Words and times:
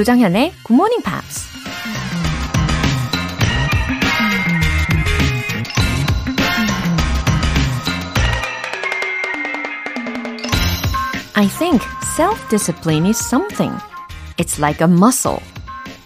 조정현의 0.00 0.54
Good 0.66 0.72
Morning 0.72 1.02
Pops. 1.02 1.44
I 11.34 11.46
think 11.48 11.82
self-discipline 12.16 13.04
is 13.04 13.18
something. 13.18 13.76
It's 14.38 14.58
like 14.58 14.80
a 14.80 14.88
muscle. 14.88 15.42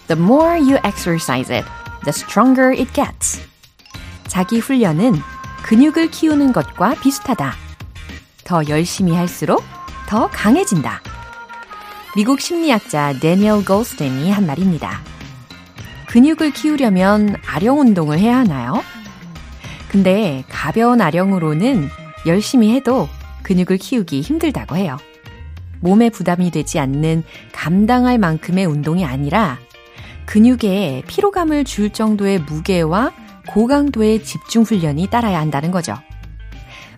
The 0.09 0.17
more 0.17 0.57
you 0.57 0.79
exercise 0.83 1.49
it, 1.49 1.65
the 2.03 2.11
stronger 2.13 2.73
it 2.73 2.93
gets. 2.95 3.41
자기 4.27 4.59
훈련은 4.59 5.15
근육을 5.63 6.11
키우는 6.11 6.53
것과 6.53 6.96
비슷하다. 7.01 7.54
더 8.43 8.67
열심히 8.68 9.15
할수록 9.15 9.63
더 10.09 10.29
강해진다. 10.31 11.14
미국 12.17 12.41
심리학자 12.41 13.13
데니얼 13.18 13.64
골스텐이 13.64 14.31
한 14.31 14.46
말입니다. 14.46 15.00
근육을 16.07 16.53
키우려면 16.53 17.35
아령 17.45 17.81
운동을 17.81 18.21
해야 18.21 18.39
하나요? 18.39 18.85
근데 19.89 20.45
가벼운 20.49 21.00
아령으로는 21.00 21.89
열심히 22.27 22.73
해도 22.73 23.09
근육을 23.43 23.79
키우기 23.79 24.21
힘들다고 24.21 24.77
해요. 24.77 24.96
몸에 25.81 26.09
부담이 26.09 26.53
되지 26.53 26.79
않는 26.79 27.25
감당할 27.53 28.18
만큼의 28.18 28.65
운동이 28.65 29.04
아니라 29.04 29.59
근육에 30.25 31.03
피로감을 31.09 31.65
줄 31.65 31.90
정도의 31.90 32.39
무게와 32.39 33.12
고강도의 33.48 34.23
집중 34.23 34.62
훈련이 34.62 35.09
따라야 35.09 35.41
한다는 35.41 35.73
거죠. 35.73 35.97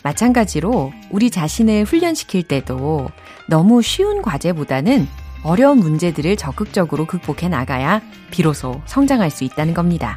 마찬가지로 0.06 0.92
우리 1.10 1.30
자신을 1.32 1.82
훈련시킬 1.82 2.44
때도 2.44 3.10
너무 3.48 3.82
쉬운 3.82 4.22
과제보다는 4.22 5.08
어려운 5.42 5.78
문제들을 5.78 6.36
적극적으로 6.36 7.06
극복해 7.06 7.48
나가야 7.48 8.00
비로소 8.30 8.80
성장할 8.86 9.30
수 9.30 9.42
있다는 9.42 9.74
겁니다. 9.74 10.16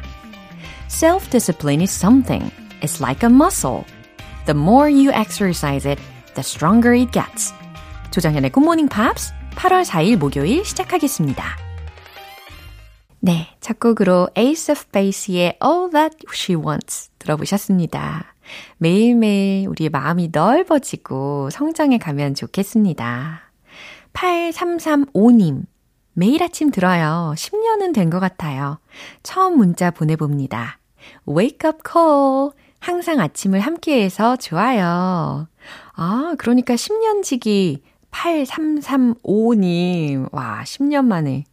Self-discipline 0.88 1.82
is 1.82 1.92
something. 1.92 2.52
It's 2.82 3.02
like 3.02 3.28
a 3.28 3.34
muscle. 3.34 3.84
The 4.46 4.56
more 4.56 4.88
you 4.88 5.10
exercise 5.10 5.88
it, 5.88 6.00
the 6.34 6.40
stronger 6.40 6.96
it 6.96 7.10
gets. 7.10 7.52
조정현의 8.12 8.52
Morning 8.56 8.88
Pops 8.88 9.32
8월 9.56 9.84
4일 9.84 10.16
목요일 10.18 10.64
시작하겠습니다. 10.64 11.44
네, 13.18 13.48
첫 13.60 13.80
곡으로 13.80 14.30
Ace 14.38 14.72
of 14.72 14.84
Base의 14.92 15.58
All 15.62 15.90
That 15.90 16.16
She 16.32 16.56
Wants 16.56 17.10
들어보셨습니다. 17.18 18.29
매일매일 18.78 19.68
우리의 19.68 19.90
마음이 19.90 20.30
넓어지고 20.32 21.50
성장해 21.50 21.98
가면 21.98 22.34
좋겠습니다. 22.34 23.40
8335님. 24.12 25.64
매일 26.12 26.42
아침 26.42 26.70
들어요. 26.70 27.32
10년은 27.36 27.94
된 27.94 28.10
것 28.10 28.20
같아요. 28.20 28.78
처음 29.22 29.56
문자 29.56 29.90
보내봅니다. 29.90 30.78
Wake 31.28 31.68
up 31.68 31.78
call. 31.90 32.50
항상 32.80 33.20
아침을 33.20 33.60
함께해서 33.60 34.36
좋아요. 34.36 35.46
아, 35.94 36.34
그러니까 36.38 36.74
10년 36.74 37.22
지기 37.22 37.82
8335님. 38.10 40.28
와, 40.32 40.62
10년 40.64 41.04
만에 41.04 41.44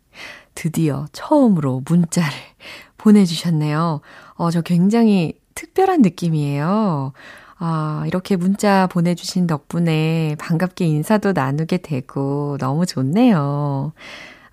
드디어 0.55 1.05
처음으로 1.11 1.83
문자를 1.85 2.31
보내주셨네요. 2.97 4.01
어, 4.35 4.51
저 4.51 4.61
굉장히 4.61 5.33
특별한 5.57 6.03
느낌이에요. 6.03 7.13
아, 7.57 8.03
이렇게 8.05 8.35
문자 8.35 8.85
보내주신 8.87 9.47
덕분에 9.47 10.35
반갑게 10.37 10.85
인사도 10.85 11.33
나누게 11.33 11.77
되고 11.77 12.57
너무 12.59 12.85
좋네요. 12.85 13.91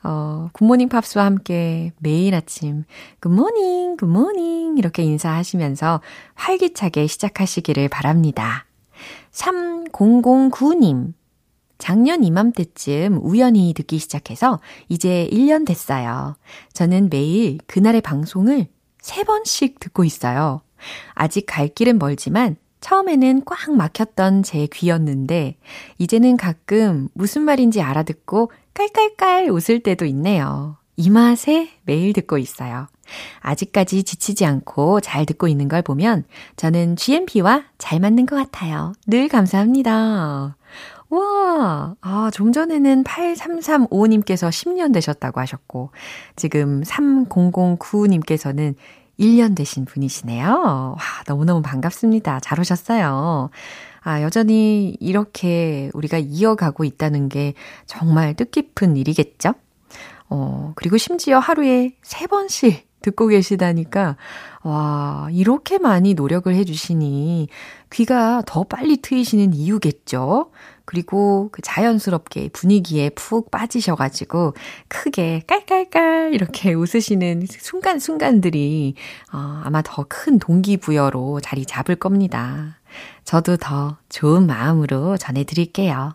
어, 0.02 0.48
굿모닝 0.52 0.88
팝스와 0.88 1.26
함께 1.26 1.92
매일 1.98 2.34
아침 2.34 2.84
good 3.20 3.46
morning, 3.46 3.98
good 3.98 4.27
morning 4.27 4.78
이렇게 4.78 5.02
인사하시면서 5.02 6.00
활기차게 6.34 7.06
시작하시기를 7.06 7.88
바랍니다. 7.88 8.64
3009님. 9.32 11.12
작년 11.76 12.24
이맘때쯤 12.24 13.18
우연히 13.22 13.74
듣기 13.74 13.98
시작해서 13.98 14.60
이제 14.88 15.28
1년 15.30 15.66
됐어요. 15.66 16.36
저는 16.72 17.10
매일 17.10 17.58
그날의 17.66 18.00
방송을 18.00 18.68
3번씩 19.02 19.80
듣고 19.80 20.04
있어요. 20.04 20.62
아직 21.14 21.46
갈 21.46 21.68
길은 21.68 21.98
멀지만 21.98 22.56
처음에는 22.80 23.42
꽉 23.46 23.72
막혔던 23.72 24.42
제 24.42 24.66
귀였는데 24.66 25.56
이제는 25.98 26.36
가끔 26.36 27.08
무슨 27.14 27.42
말인지 27.42 27.80
알아듣고 27.80 28.52
깔깔깔 28.74 29.50
웃을 29.50 29.80
때도 29.80 30.04
있네요. 30.06 30.76
이 30.96 31.10
맛에 31.10 31.70
매일 31.84 32.12
듣고 32.12 32.38
있어요. 32.38 32.86
아직까지 33.40 34.04
지치지 34.04 34.44
않고 34.44 35.00
잘 35.00 35.26
듣고 35.26 35.48
있는 35.48 35.68
걸 35.68 35.82
보면 35.82 36.24
저는 36.56 36.96
GMP와 36.96 37.64
잘 37.78 38.00
맞는 38.00 38.26
것 38.26 38.36
같아요. 38.36 38.92
늘 39.06 39.28
감사합니다. 39.28 40.56
와, 41.10 41.94
아, 42.00 42.30
좀 42.32 42.52
전에는 42.52 43.04
8335님께서 43.04 44.48
10년 44.48 44.92
되셨다고 44.92 45.40
하셨고, 45.40 45.90
지금 46.34 46.82
3009님께서는 46.82 48.74
1년 49.18 49.56
되신 49.56 49.84
분이시네요. 49.84 50.96
와, 50.96 50.98
너무너무 51.26 51.62
반갑습니다. 51.62 52.40
잘 52.40 52.60
오셨어요. 52.60 53.50
아, 54.02 54.22
여전히 54.22 54.96
이렇게 55.00 55.90
우리가 55.94 56.18
이어가고 56.18 56.84
있다는 56.84 57.28
게 57.28 57.54
정말 57.86 58.34
뜻깊은 58.34 58.96
일이겠죠? 58.96 59.54
어, 60.28 60.72
그리고 60.74 60.96
심지어 60.96 61.38
하루에 61.38 61.92
3번씩 62.02 62.82
듣고 63.02 63.28
계시다니까, 63.28 64.16
와, 64.62 65.28
이렇게 65.30 65.78
많이 65.78 66.14
노력을 66.14 66.52
해주시니 66.52 67.48
귀가 67.92 68.42
더 68.46 68.64
빨리 68.64 68.96
트이시는 68.96 69.52
이유겠죠? 69.52 70.50
그리고 70.84 71.48
그 71.52 71.62
자연스럽게 71.62 72.50
분위기에 72.52 73.10
푹 73.10 73.50
빠지셔가지고 73.50 74.54
크게 74.88 75.42
깔깔깔 75.46 76.34
이렇게 76.34 76.72
웃으시는 76.74 77.46
순간순간들이 77.48 78.94
어, 79.32 79.60
아마 79.64 79.82
더 79.82 80.04
큰 80.08 80.38
동기부여로 80.38 81.40
자리 81.40 81.64
잡을 81.66 81.96
겁니다. 81.96 82.78
저도 83.24 83.56
더 83.56 83.98
좋은 84.08 84.46
마음으로 84.46 85.16
전해드릴게요. 85.16 86.14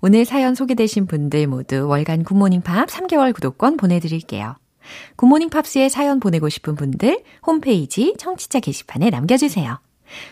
오늘 0.00 0.24
사연 0.24 0.54
소개되신 0.54 1.06
분들 1.06 1.46
모두 1.46 1.86
월간 1.86 2.24
굿모닝 2.24 2.62
팝 2.62 2.88
3개월 2.88 3.32
구독권 3.32 3.76
보내드릴게요. 3.76 4.56
굿모닝 5.16 5.50
팝스에 5.50 5.88
사연 5.88 6.20
보내고 6.20 6.48
싶은 6.48 6.74
분들 6.74 7.22
홈페이지 7.46 8.14
청취자 8.18 8.60
게시판에 8.60 9.10
남겨주세요. 9.10 9.78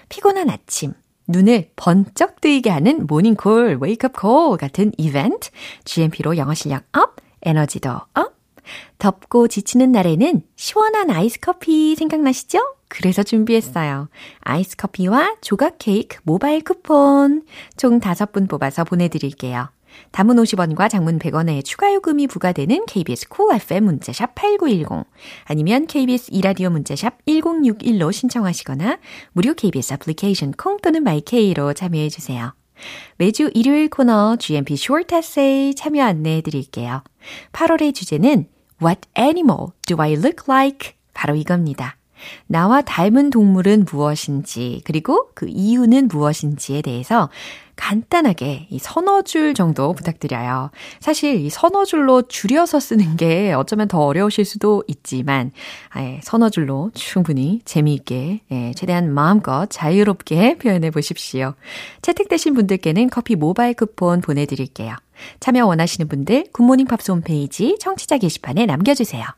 피곤한 0.09 0.51
아침, 0.51 0.93
눈을 1.29 1.71
번쩍 1.77 2.41
뜨이게 2.41 2.71
하는 2.71 3.07
모닝콜, 3.07 3.79
wake-up 3.81 4.29
call 4.29 4.57
같은 4.57 4.93
이벤트, 4.99 5.51
GMP로 5.85 6.37
영어 6.37 6.55
실력 6.55 6.85
up, 6.97 7.17
에너지도 7.43 7.91
up. 8.15 8.39
덥고 8.99 9.49
지치는 9.49 9.93
날에는 9.93 10.43
시원한 10.57 11.11
아이스 11.11 11.41
커피 11.41 11.95
생각나시죠? 11.97 12.59
그래서 12.89 13.23
준비했어요. 13.23 14.09
아이스 14.41 14.77
커피와 14.77 15.37
조각 15.41 15.77
케이크 15.79 16.19
모바일 16.25 16.63
쿠폰 16.63 17.45
총 17.77 18.01
5분 18.01 18.49
뽑아서 18.49 18.85
보내드릴게요. 18.85 19.71
단문 20.13 20.37
50원과 20.37 20.89
장문 20.89 21.19
100원의 21.19 21.65
추가 21.65 21.93
요금이 21.93 22.27
부과되는 22.27 22.87
KBS 22.87 23.29
쿨 23.29 23.47
cool 23.49 23.61
FM 23.61 23.85
문자샵 23.85 24.35
8910 24.35 25.07
아니면 25.45 25.87
KBS 25.87 26.31
이라디오 26.33 26.71
문자샵 26.71 27.25
1061로 27.27 28.13
신청하시거나 28.13 28.99
무료 29.33 29.55
KBS 29.55 29.95
애플리케이션 29.95 30.53
콩 30.53 30.79
또는 30.79 31.03
마이케이로 31.03 31.73
참여해 31.75 32.09
주세요. 32.09 32.55
매주 33.17 33.51
일요일 33.55 33.89
코너 33.91 34.37
GMP 34.37 34.75
Short 34.75 35.15
Essay 35.15 35.75
참여 35.75 36.05
안내해 36.05 36.41
드릴게요. 36.41 37.03
8월의 37.53 37.95
주제는 37.95 38.47
What 38.83 39.09
animal 39.19 39.69
do 39.87 39.97
I 40.01 40.13
look 40.13 40.45
like? 40.49 40.93
바로 41.13 41.35
이겁니다. 41.35 41.98
나와 42.47 42.83
닮은 42.83 43.31
동물은 43.31 43.87
무엇인지, 43.91 44.83
그리고 44.85 45.31
그 45.35 45.47
이유는 45.49 46.09
무엇인지에 46.09 46.83
대해서 46.83 47.29
간단하게 47.79 48.67
이 48.71 48.79
서너 48.79 49.23
줄 49.23 49.55
정도 49.55 49.93
부탁드려요. 49.93 50.71
사실 51.01 51.37
이 51.37 51.49
서너 51.49 51.85
줄로 51.85 52.23
줄여서 52.23 52.81
쓰는 52.81 53.17
게 53.17 53.53
어쩌면 53.53 53.89
더 53.89 54.01
어려우실 54.01 54.45
수도 54.45 54.83
있지만, 54.89 55.53
아 55.91 56.19
서너 56.23 56.51
줄로 56.51 56.91
충분히 56.95 57.61
재미있게, 57.65 58.41
예, 58.51 58.73
최대한 58.75 59.15
마음껏 59.15 59.67
자유롭게 59.71 60.59
표현해 60.63 60.91
보십시오. 60.91 61.55
채택되신 62.03 62.55
분들께는 62.55 63.11
커피 63.11 63.37
모바일 63.37 63.75
쿠폰 63.75 64.21
보내드릴게요. 64.21 64.97
참여 65.41 65.67
원하시는 65.67 66.09
분들 66.09 66.47
굿모닝 66.53 66.87
팝스 66.87 67.11
홈페이지 67.11 67.77
청취자 67.81 68.19
게시판에 68.19 68.67
남겨주세요. 68.67 69.38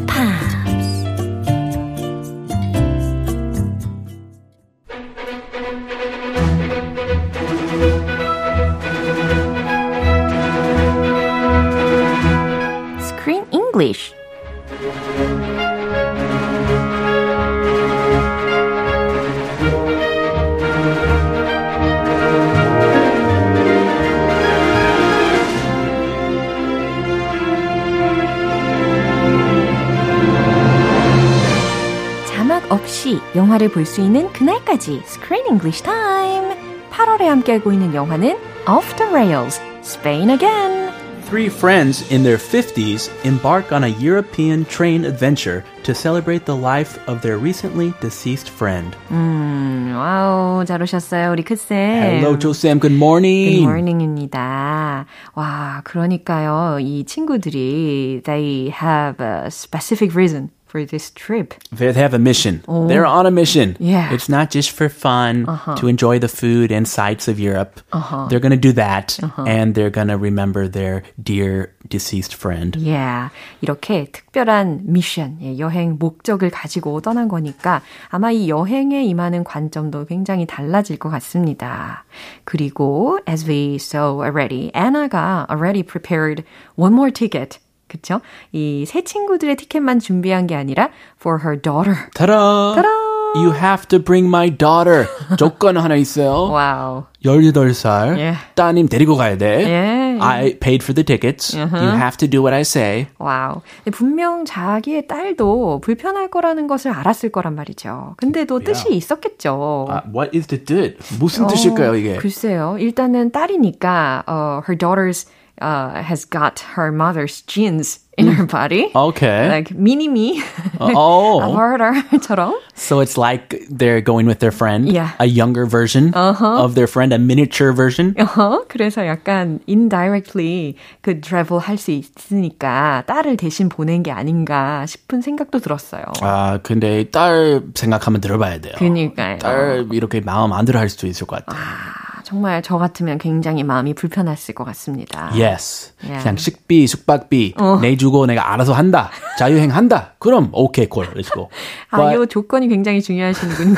영화를 33.60 33.68
볼 33.70 33.84
수 33.86 34.00
있는 34.00 34.32
그날까지 34.32 35.02
Screen 35.04 35.46
English 35.46 35.82
Time. 35.82 36.56
8월에 36.90 37.24
함께하고 37.26 37.72
있는 37.72 37.94
영화는 37.94 38.36
Off 38.68 38.96
the 38.96 39.10
Rails, 39.12 39.60
Spain 39.82 40.30
Again. 40.30 40.86
Three 41.28 41.46
friends 41.48 42.06
in 42.12 42.22
their 42.22 42.38
50s 42.38 43.10
embark 43.24 43.72
on 43.72 43.82
a 43.82 43.88
European 44.00 44.64
train 44.64 45.04
adventure 45.04 45.64
to 45.82 45.92
celebrate 45.92 46.46
the 46.46 46.56
life 46.56 46.98
of 47.08 47.20
their 47.20 47.36
recently 47.36 47.92
deceased 48.00 48.48
friend. 48.48 48.96
음, 49.10 49.92
와우, 49.96 50.64
잘 50.64 50.80
오셨어요, 50.80 51.32
우리 51.32 51.42
크쌤. 51.42 51.76
Hello, 51.76 52.38
Joe 52.38 52.52
Sam. 52.54 52.78
Good 52.78 52.94
morning. 52.94 53.56
Good 53.56 53.62
morning입니다. 53.66 55.06
와, 55.34 55.80
그러니까요, 55.84 56.78
이 56.80 57.04
친구들이 57.04 58.22
they 58.24 58.70
have 58.70 59.16
a 59.20 59.46
specific 59.48 60.14
reason 60.16 60.50
for 60.70 60.84
this 60.84 61.10
trip. 61.14 61.54
They 61.70 61.92
have 61.92 62.12
a 62.12 62.18
mission. 62.18 62.62
They're 62.66 63.06
on 63.06 63.24
a 63.24 63.30
mission. 63.30 63.76
Yeah. 63.78 64.12
It's 64.12 64.28
not 64.28 64.50
just 64.50 64.72
for 64.72 64.88
fun 64.88 65.46
to 65.78 65.86
enjoy 65.86 66.18
the 66.18 66.28
food 66.28 66.72
and 66.72 66.86
sights 66.86 67.28
of 67.28 67.38
Europe. 67.38 67.80
They're 68.28 68.40
going 68.40 68.50
to 68.50 68.60
do 68.60 68.72
that 68.72 69.18
and 69.46 69.74
they're 69.74 69.90
going 69.90 70.08
to 70.08 70.18
remember 70.18 70.68
their 70.68 71.04
dear 71.22 71.72
deceased 71.88 72.34
friend. 72.34 72.74
Yeah. 72.76 73.30
이렇게 73.62 74.10
특별한 74.10 74.82
미션, 74.86 75.38
예, 75.40 75.58
여행 75.58 75.96
목적을 75.98 76.50
가지고 76.50 77.00
떠난 77.00 77.28
거니까 77.28 77.80
아마 78.10 78.32
이 78.32 78.48
여행에 78.48 79.04
임하는 79.04 79.44
관점도 79.44 80.06
굉장히 80.06 80.46
달라질 80.46 80.98
것 80.98 81.10
같습니다. 81.10 82.04
그리고 82.44 83.20
as 83.28 83.48
we 83.48 83.76
saw 83.76 84.20
already, 84.20 84.72
Anna가 84.74 85.46
already 85.48 85.84
prepared 85.84 86.44
one 86.74 86.92
more 86.92 87.12
ticket. 87.12 87.58
그쵸? 87.91 88.21
이 88.53 88.70
세 88.70 89.03
친구들의 89.03 89.57
티켓만 89.57 89.99
준비한 89.99 90.47
게 90.47 90.55
아니라 90.55 90.89
for 91.19 91.39
her 91.43 91.61
daughter. 91.61 91.95
Ta-da! 92.15 92.73
Ta-da! 92.75 93.11
You 93.33 93.53
have 93.53 93.87
to 93.87 93.99
bring 93.99 94.27
my 94.27 94.49
daughter. 94.49 95.05
조건 95.37 95.77
하나 95.77 95.95
있어요. 95.95 96.51
Wow. 96.51 97.03
18살. 97.23 98.17
예. 98.19 98.33
따님 98.55 98.87
데리고 98.89 99.15
가야 99.15 99.37
돼. 99.37 99.63
예. 99.69 100.17
I 100.19 100.59
paid 100.59 100.83
for 100.83 100.93
the 100.93 101.03
tickets. 101.05 101.55
You 101.55 101.95
have 101.95 102.17
to 102.17 102.27
do 102.29 102.41
what 102.41 102.53
I 102.53 102.61
say. 102.61 103.07
Wow. 103.19 103.61
분명 103.93 104.43
자기의 104.43 105.07
딸도 105.07 105.79
불편할 105.81 106.29
거라는 106.29 106.67
것을 106.67 106.91
알았을 106.91 107.31
거란 107.31 107.55
말이죠. 107.55 108.15
근데도 108.17 108.59
뜻이 108.59 108.93
있었겠죠. 108.93 109.87
Uh, 109.89 110.01
what 110.13 110.35
is 110.37 110.47
the 110.47 110.63
뜻? 110.63 110.97
무슨 111.19 111.47
뜻일까요, 111.47 111.95
이게? 111.95 112.17
글쎄요. 112.17 112.75
일단은 112.79 113.31
딸이니까 113.31 114.23
uh, 114.27 114.61
her 114.67 114.77
daughter's 114.77 115.25
uh, 115.60 116.02
has 116.02 116.24
got 116.24 116.60
her 116.76 116.92
mother's 116.92 117.42
genes 117.42 118.00
in 118.18 118.28
her 118.28 118.46
body. 118.46 118.90
Okay. 118.94 119.48
Like 119.48 119.72
mini 119.72 120.08
me. 120.08 120.42
oh. 120.80 121.40
avatar처럼. 121.40 122.54
So 122.74 123.00
it's 123.00 123.16
like 123.18 123.56
they're 123.70 124.00
going 124.00 124.26
with 124.26 124.38
their 124.40 124.50
friend. 124.52 124.88
Yeah. 124.90 125.12
A 125.18 125.26
younger 125.26 125.66
version 125.66 126.14
of 126.14 126.74
their 126.74 126.86
friend, 126.86 127.12
a 127.12 127.18
miniature 127.18 127.72
version. 127.72 128.14
어, 128.14 128.64
그래서 128.68 129.04
약간 129.06 129.60
indirectly 129.66 130.76
그 131.02 131.20
travel 131.20 131.60
할 131.60 131.76
수 131.76 131.90
있으니까 131.90 133.04
딸을 133.06 133.36
대신 133.36 133.68
보낸 133.68 134.02
게 134.02 134.10
아닌가 134.10 134.84
싶은 134.86 135.20
생각도 135.20 135.58
들었어요. 135.60 136.04
아, 136.22 136.58
근데 136.62 137.04
딸 137.10 137.62
생각하면 137.74 138.20
들어봐야 138.20 138.60
돼요. 138.60 138.74
그니까요. 138.78 139.38
딸 139.38 139.88
이렇게 139.92 140.20
마음 140.20 140.52
안 140.52 140.64
들어 140.64 140.80
할 140.80 140.88
수도 140.88 141.06
있을 141.06 141.26
것 141.26 141.44
같아요. 141.44 141.62
아, 141.62 142.09
정말 142.31 142.61
저 142.61 142.77
같으면 142.77 143.17
굉장히 143.17 143.61
마음이 143.61 143.93
불편했을 143.93 144.55
것 144.55 144.63
같습니다. 144.63 145.31
Yes. 145.33 145.91
Yeah. 146.01 146.23
그냥 146.23 146.37
식비, 146.37 146.87
숙박비 146.87 147.55
내주고 147.81 148.25
내가 148.25 148.53
알아서 148.53 148.71
한다. 148.71 149.09
자유행 149.37 149.69
한다. 149.75 150.13
그럼 150.17 150.47
오케이 150.53 150.87
콜. 150.87 151.07
Let's 151.13 151.33
go. 151.33 151.49
아, 151.89 152.13
이 152.13 152.15
But, 152.15 152.29
조건이 152.29 152.69
굉장히 152.69 153.01
중요하시는군요. 153.01 153.75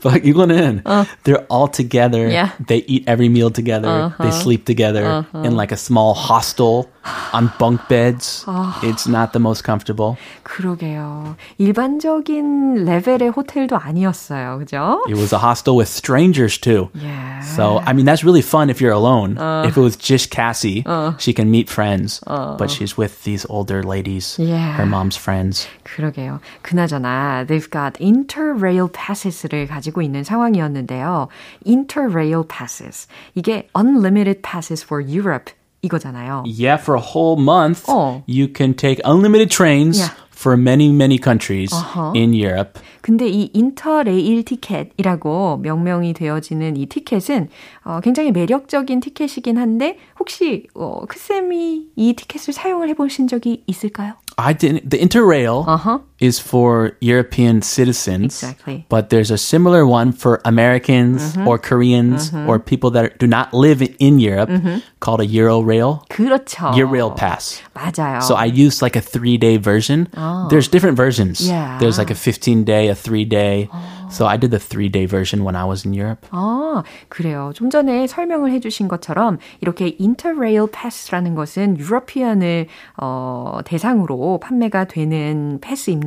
but 0.00 0.24
이거는 0.24 0.82
they're 1.24 1.44
all 1.52 1.70
together. 1.70 2.26
Yeah. 2.26 2.52
They 2.66 2.86
eat 2.88 3.04
every 3.06 3.28
meal 3.28 3.50
together. 3.52 4.14
They 4.18 4.30
sleep 4.32 4.64
together 4.64 5.26
in 5.44 5.52
like 5.54 5.70
a 5.70 5.76
small 5.76 6.14
hostel 6.14 6.88
on 7.33 7.51
bunk 7.59 7.81
beds. 7.87 8.45
It's 8.83 9.07
not 9.07 9.33
the 9.33 9.39
most 9.39 9.63
comfortable. 9.63 10.17
그러게요. 10.43 11.35
일반적인 11.57 12.85
레벨의 12.85 13.29
호텔도 13.29 13.77
아니었어요. 13.77 14.59
그죠? 14.59 15.01
It 15.07 15.15
was 15.15 15.33
a 15.33 15.39
hostel 15.39 15.75
with 15.75 15.87
strangers 15.89 16.57
too. 16.57 16.89
Yeah. 16.93 17.41
So, 17.41 17.79
I 17.85 17.93
mean, 17.93 18.05
that's 18.05 18.23
really 18.23 18.41
fun 18.41 18.69
if 18.69 18.81
you're 18.81 18.93
alone. 18.93 19.37
if 19.65 19.77
it 19.77 19.81
was 19.81 19.95
just 19.95 20.29
Cassie, 20.31 20.83
she 21.17 21.33
can 21.33 21.49
meet 21.51 21.69
friends, 21.69 22.21
but 22.25 22.69
she's 22.69 22.97
with 22.97 23.23
these 23.23 23.45
older 23.49 23.83
ladies, 23.83 24.37
Yeah. 24.39 24.73
her 24.77 24.85
mom's 24.85 25.17
friends. 25.17 25.67
그러게요. 25.85 26.39
그나저나 26.63 27.45
they've 27.47 27.69
got 27.69 27.93
interrail 27.99 28.89
passes를 28.91 29.67
가지고 29.67 30.01
있는 30.01 30.23
상황이었는데요. 30.23 31.27
interrail 31.65 32.43
passes. 32.47 33.07
이게 33.35 33.67
unlimited 33.75 34.41
passes 34.41 34.83
for 34.83 35.01
Europe 35.01 35.51
이거잖아요. 35.84 36.44
Yeah, 36.46 36.80
for 36.80 36.96
a 36.96 37.02
whole 37.02 37.40
month, 37.40 37.84
어. 37.88 38.22
you 38.26 38.48
can 38.54 38.74
take 38.74 39.00
unlimited 39.04 39.50
trains 39.50 39.98
Yeah. 40.00 40.12
for 40.34 40.56
many, 40.56 40.90
many 40.90 41.16
countries 41.22 41.72
in 42.14 42.34
Europe. 42.34 42.80
근데 43.00 43.28
이 43.28 43.50
인터레일 43.54 44.44
티켓이라고 44.44 45.58
명명이 45.62 46.12
되어지는 46.14 46.76
이 46.76 46.86
티켓은 46.86 47.48
어, 47.84 48.00
굉장히 48.02 48.32
매력적인 48.32 49.00
티켓이긴 49.00 49.58
한데 49.58 49.98
혹시 50.18 50.66
어, 50.74 51.02
크쌤이 51.06 51.86
이 51.96 52.12
티켓을 52.14 52.52
사용을 52.52 52.88
해보신 52.90 53.28
적이 53.28 53.62
있을까요? 53.66 54.14
I 54.36 54.52
didn't. 54.54 54.90
The 54.90 55.00
Interrail 55.00 55.64
Uh-huh. 55.68 56.00
is 56.19 56.39
for 56.39 56.91
European 56.99 57.61
citizens, 57.61 58.43
Exactly. 58.43 58.85
but 58.89 59.09
there's 59.09 59.31
a 59.31 59.37
similar 59.37 59.87
one 59.87 60.11
for 60.11 60.41
Americans 60.43 61.37
or 61.47 61.57
Koreans 61.57 62.33
or 62.45 62.59
people 62.59 62.91
that 62.91 63.17
do 63.19 63.25
not 63.27 63.53
live 63.53 63.81
in 63.99 64.19
Europe 64.19 64.49
called 64.99 65.21
a 65.21 65.25
Eurorail. 65.27 66.03
그렇죠. 66.09 66.73
Eurail 66.75 67.15
Pass. 67.15 67.61
맞아요. 67.73 68.21
So 68.21 68.35
I 68.35 68.45
used 68.45 68.81
like 68.81 68.97
a 68.97 69.01
three 69.01 69.37
day 69.37 69.55
version. 69.57 70.07
There's 70.49 70.67
different 70.67 70.97
versions. 70.97 71.39
Yeah. 71.47 71.77
There's 71.79 71.97
like 71.97 72.11
a 72.11 72.15
15 72.15 72.65
day, 72.65 72.89
a 72.89 72.95
three 72.95 73.23
day. 73.25 73.69
So 74.11 74.25
I 74.25 74.37
did 74.37 74.49
the 74.49 74.57
three 74.59 74.89
day 74.89 75.05
version 75.05 75.43
when 75.45 75.55
I 75.55 75.63
was 75.65 75.85
in 75.85 75.93
Europe. 75.93 76.25
아, 76.31 76.83
그래요. 77.09 77.51
좀 77.53 77.69
전에 77.69 78.07
설명을 78.07 78.51
해주신 78.53 78.87
것처럼 78.87 79.37
이렇게 79.61 79.95
인터레일 79.99 80.65
패스라는 80.71 81.35
것은 81.35 81.77
유러피안을 81.77 82.65
어, 82.97 83.59
대상으로 83.63 84.39
판매가 84.41 84.85
되는 84.85 85.59
패스입니다. 85.61 86.02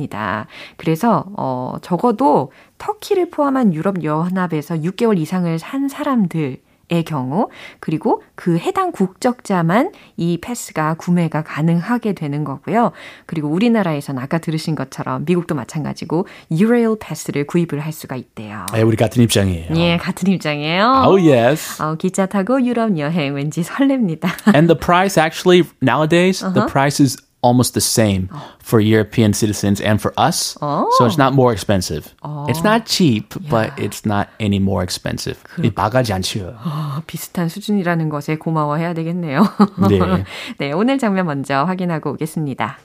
그래서 0.76 1.24
어, 1.36 1.76
적어도 1.82 2.52
터키를 2.78 3.30
포함한 3.30 3.74
유럽 3.74 4.04
연합에서 4.04 4.76
6개월 4.76 5.18
이상을 5.18 5.58
산 5.58 5.88
사람들 5.88 6.58
의 6.90 7.02
경우 7.04 7.50
그리고 7.80 8.22
그 8.34 8.56
해당 8.56 8.92
국적자만 8.92 9.92
이 10.16 10.38
패스가 10.40 10.94
구매가 10.94 11.42
가능하게 11.42 12.14
되는 12.14 12.44
거고요. 12.44 12.92
그리고 13.26 13.48
우리나라에서는 13.48 14.22
아까 14.22 14.38
들으신 14.38 14.74
것처럼 14.74 15.26
미국도 15.26 15.54
마찬가지고 15.54 16.26
유레일 16.50 16.96
패스를 16.98 17.46
구입을 17.46 17.80
할 17.80 17.92
수가 17.92 18.16
있대요. 18.16 18.64
네, 18.72 18.80
우리 18.80 18.96
같은 18.96 19.22
입장이에요. 19.22 19.76
예, 19.76 19.98
같은 19.98 20.32
입장이에요. 20.32 21.04
Oh 21.06 21.30
yes. 21.30 21.82
어, 21.82 21.96
기차 21.96 22.24
타고 22.24 22.64
유럽 22.64 22.96
여행 22.96 23.34
왠지 23.34 23.62
설렙니다. 23.62 24.54
and 24.56 24.66
the 24.66 24.78
price 24.78 25.20
actually 25.20 25.68
nowadays 25.82 26.40
the 26.54 26.66
price 26.66 27.04
is 27.04 27.18
almost 27.43 27.73
the 27.73 27.81
same 27.81 28.29
for 28.59 28.79
European 28.79 29.33
citizens 29.33 29.81
and 29.81 30.01
for 30.01 30.13
us. 30.17 30.57
So 30.61 31.05
it's 31.05 31.17
not 31.17 31.33
more 31.33 31.51
expensive. 31.51 32.15
It's 32.47 32.63
not 32.63 32.85
cheap, 32.85 33.33
but 33.49 33.77
it's 33.77 34.05
not 34.05 34.29
any 34.39 34.59
more 34.59 34.81
expensive. 34.83 35.37
이 35.61 35.69
바가지 35.69 36.13
안 36.13 36.21
치워요. 36.21 36.55
어, 36.63 37.01
비슷한 37.05 37.49
수준이라는 37.49 38.09
것에 38.09 38.37
고마워해야 38.37 38.93
되겠네요. 38.93 39.43
네. 39.89 39.99
네, 40.57 40.71
오늘 40.71 40.97
장면 40.97 41.25
먼저 41.25 41.63
확인하고 41.65 42.11
오겠습니다. 42.11 42.77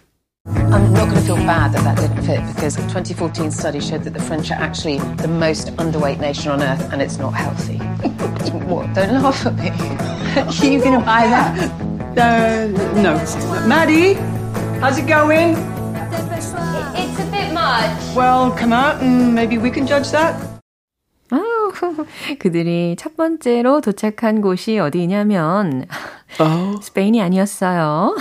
I'm 0.49 0.93
not 0.93 1.11
going 1.11 1.15
to 1.15 1.21
feel 1.21 1.37
bad 1.45 1.73
that 1.73 1.85
that 1.85 1.97
didn't 1.99 2.23
fit 2.25 2.41
because 2.55 2.79
a 2.79 2.83
2014 2.89 3.51
study 3.51 3.81
showed 3.81 4.03
that 4.05 4.15
the 4.15 4.23
French 4.23 4.51
are 4.51 4.59
actually 4.59 4.99
the 5.21 5.29
most 5.29 5.77
underweight 5.77 6.21
nation 6.21 6.51
on 6.51 6.63
earth 6.63 6.91
and 6.91 7.03
it's 7.03 7.19
not 7.19 7.35
healthy. 7.35 7.77
what? 8.67 8.93
Don't 8.95 9.13
laugh 9.23 9.45
at 9.47 9.55
me. 9.57 9.69
Are 10.41 10.73
you 10.73 10.81
going 10.81 10.99
to 10.99 11.05
buy 11.05 11.27
that? 11.29 11.71
Uh, 12.17 12.67
no. 13.03 13.15
Maddie, 13.69 14.15
How's 14.84 14.98
it 14.98 15.08
going? 15.08 15.56
It's 16.94 17.18
a 17.18 17.26
bit 17.32 17.54
much. 17.54 18.16
Well, 18.16 18.52
come 18.52 18.74
out 18.74 19.02
and 19.02 19.34
maybe 19.34 19.58
we 19.58 19.72
can 19.72 19.88
judge 19.88 20.12
that. 20.12 20.36
그들이 22.40 22.96
첫 22.98 23.16
번째로 23.16 23.80
도착한 23.82 24.42
곳이 24.42 24.78
어디냐면 24.80 25.86
Oh. 26.41 26.79
스페인이 26.81 27.21
아니었어요. 27.21 28.15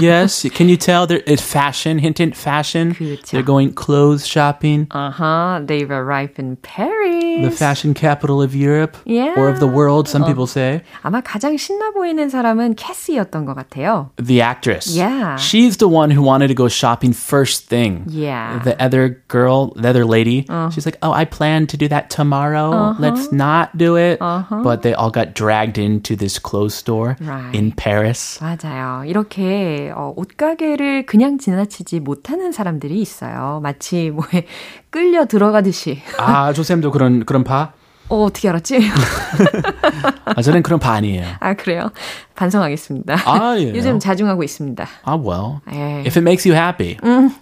yes. 0.00 0.42
Can 0.54 0.68
you 0.68 0.76
tell 0.76 1.06
there 1.06 1.22
it's 1.26 1.42
fashion? 1.42 1.98
Hint, 1.98 2.18
hint, 2.18 2.34
fashion. 2.36 2.94
그렇죠. 2.94 3.30
They're 3.30 3.42
going 3.44 3.74
clothes 3.74 4.26
shopping. 4.26 4.88
Uh-huh. 4.90 5.60
They've 5.64 5.90
arrived 5.90 6.38
in 6.38 6.56
Paris. 6.62 7.44
The 7.44 7.50
fashion 7.50 7.94
capital 7.94 8.42
of 8.42 8.56
Europe 8.56 8.96
Yeah. 9.04 9.34
or 9.36 9.48
of 9.48 9.60
the 9.60 9.68
world, 9.68 10.08
some 10.08 10.24
people 10.24 10.46
say. 10.46 10.82
아마 11.02 11.20
가장 11.20 11.56
신나 11.56 11.90
보이는 11.92 12.28
사람은 12.28 12.74
캐시였던 12.76 13.44
것 13.44 13.54
같아요. 13.54 14.10
The 14.16 14.40
actress. 14.40 14.96
Yeah. 14.96 15.36
She's 15.36 15.76
the 15.76 15.88
one 15.88 16.10
who 16.10 16.22
wanted 16.22 16.48
to 16.48 16.54
go 16.54 16.66
shopping 16.68 17.12
first 17.12 17.68
thing. 17.68 18.04
Yeah. 18.08 18.58
The 18.64 18.74
other 18.82 19.22
girl, 19.28 19.72
the 19.76 19.88
other 19.88 20.04
lady, 20.04 20.46
she's 20.72 20.86
like, 20.86 20.98
oh, 21.02 21.12
I 21.12 21.24
plan 21.24 21.66
to 21.68 21.76
do 21.76 21.86
that 21.88 22.10
tomorrow. 22.10 22.96
Let's 22.98 23.30
not 23.30 23.76
do 23.76 23.96
it. 23.96 24.18
But 24.18 24.82
they 24.82 24.94
all 24.94 25.10
got 25.10 25.34
dragged 25.34 25.78
into 25.78 26.16
this 26.16 26.38
clothes 26.38 26.74
store 26.74 27.16
Right. 27.20 27.53
In 27.55 27.71
Paris. 27.75 28.39
맞아요. 28.43 29.03
이렇게 29.05 29.91
어, 29.95 30.13
옷가게를 30.15 31.05
그냥 31.05 31.37
지나치지 31.37 31.99
못하는 32.01 32.51
사람들이 32.51 32.99
있어요. 33.01 33.59
마치 33.63 34.11
뭐에 34.11 34.45
끌려 34.91 35.25
들어가듯이. 35.25 36.01
아, 36.17 36.53
조쌤도 36.53 36.91
그런, 36.91 37.25
그런 37.25 37.43
파? 37.43 37.73
어, 38.07 38.25
어떻게 38.25 38.49
알았지? 38.49 38.77
아, 40.25 40.41
저는 40.41 40.61
그런 40.61 40.79
파 40.79 40.91
아니에요. 40.93 41.25
아, 41.39 41.53
그래요? 41.55 41.89
반성하겠습니다. 42.35 43.15
아, 43.25 43.55
예. 43.57 43.73
요즘 43.73 43.97
자중하고 43.97 44.43
있습니다. 44.43 44.85
Ah, 45.05 45.17
well, 45.17 45.61
에이. 45.71 46.01
if 46.05 46.15
it 46.15 46.21
makes 46.21 46.47
you 46.47 46.53
happy. 46.55 46.97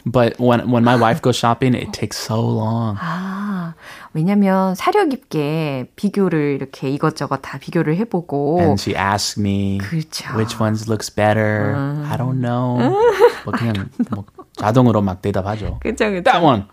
But 0.05 0.39
when 0.39 0.69
when 0.71 0.83
my 0.83 0.95
wife 0.95 1.21
goes 1.21 1.35
shopping, 1.37 1.75
it 1.75 1.91
takes 1.91 2.17
so 2.17 2.39
long. 2.39 2.97
아, 3.01 3.73
왜냐면 4.13 4.75
사려 4.75 5.05
깊게 5.05 5.91
비교를 5.95 6.53
이렇게 6.55 6.89
이것저것 6.89 7.37
다 7.37 7.57
비교를 7.57 7.97
해보고. 7.97 8.59
And 8.61 8.81
she 8.81 8.95
asks 8.95 9.39
me 9.39 9.79
그렇죠. 9.79 10.35
which 10.35 10.61
ones 10.61 10.89
looks 10.89 11.13
better. 11.13 11.75
I 12.07 12.17
don't 12.17 12.39
know. 12.39 12.77
뭐 13.43 13.53
그냥 13.53 13.89
뭐 14.11 14.25
자동으로 14.55 15.01
막 15.01 15.21
대답하죠. 15.21 15.79
그쵸, 15.81 16.09
그쵸. 16.11 16.23
That 16.23 16.45
one. 16.45 16.63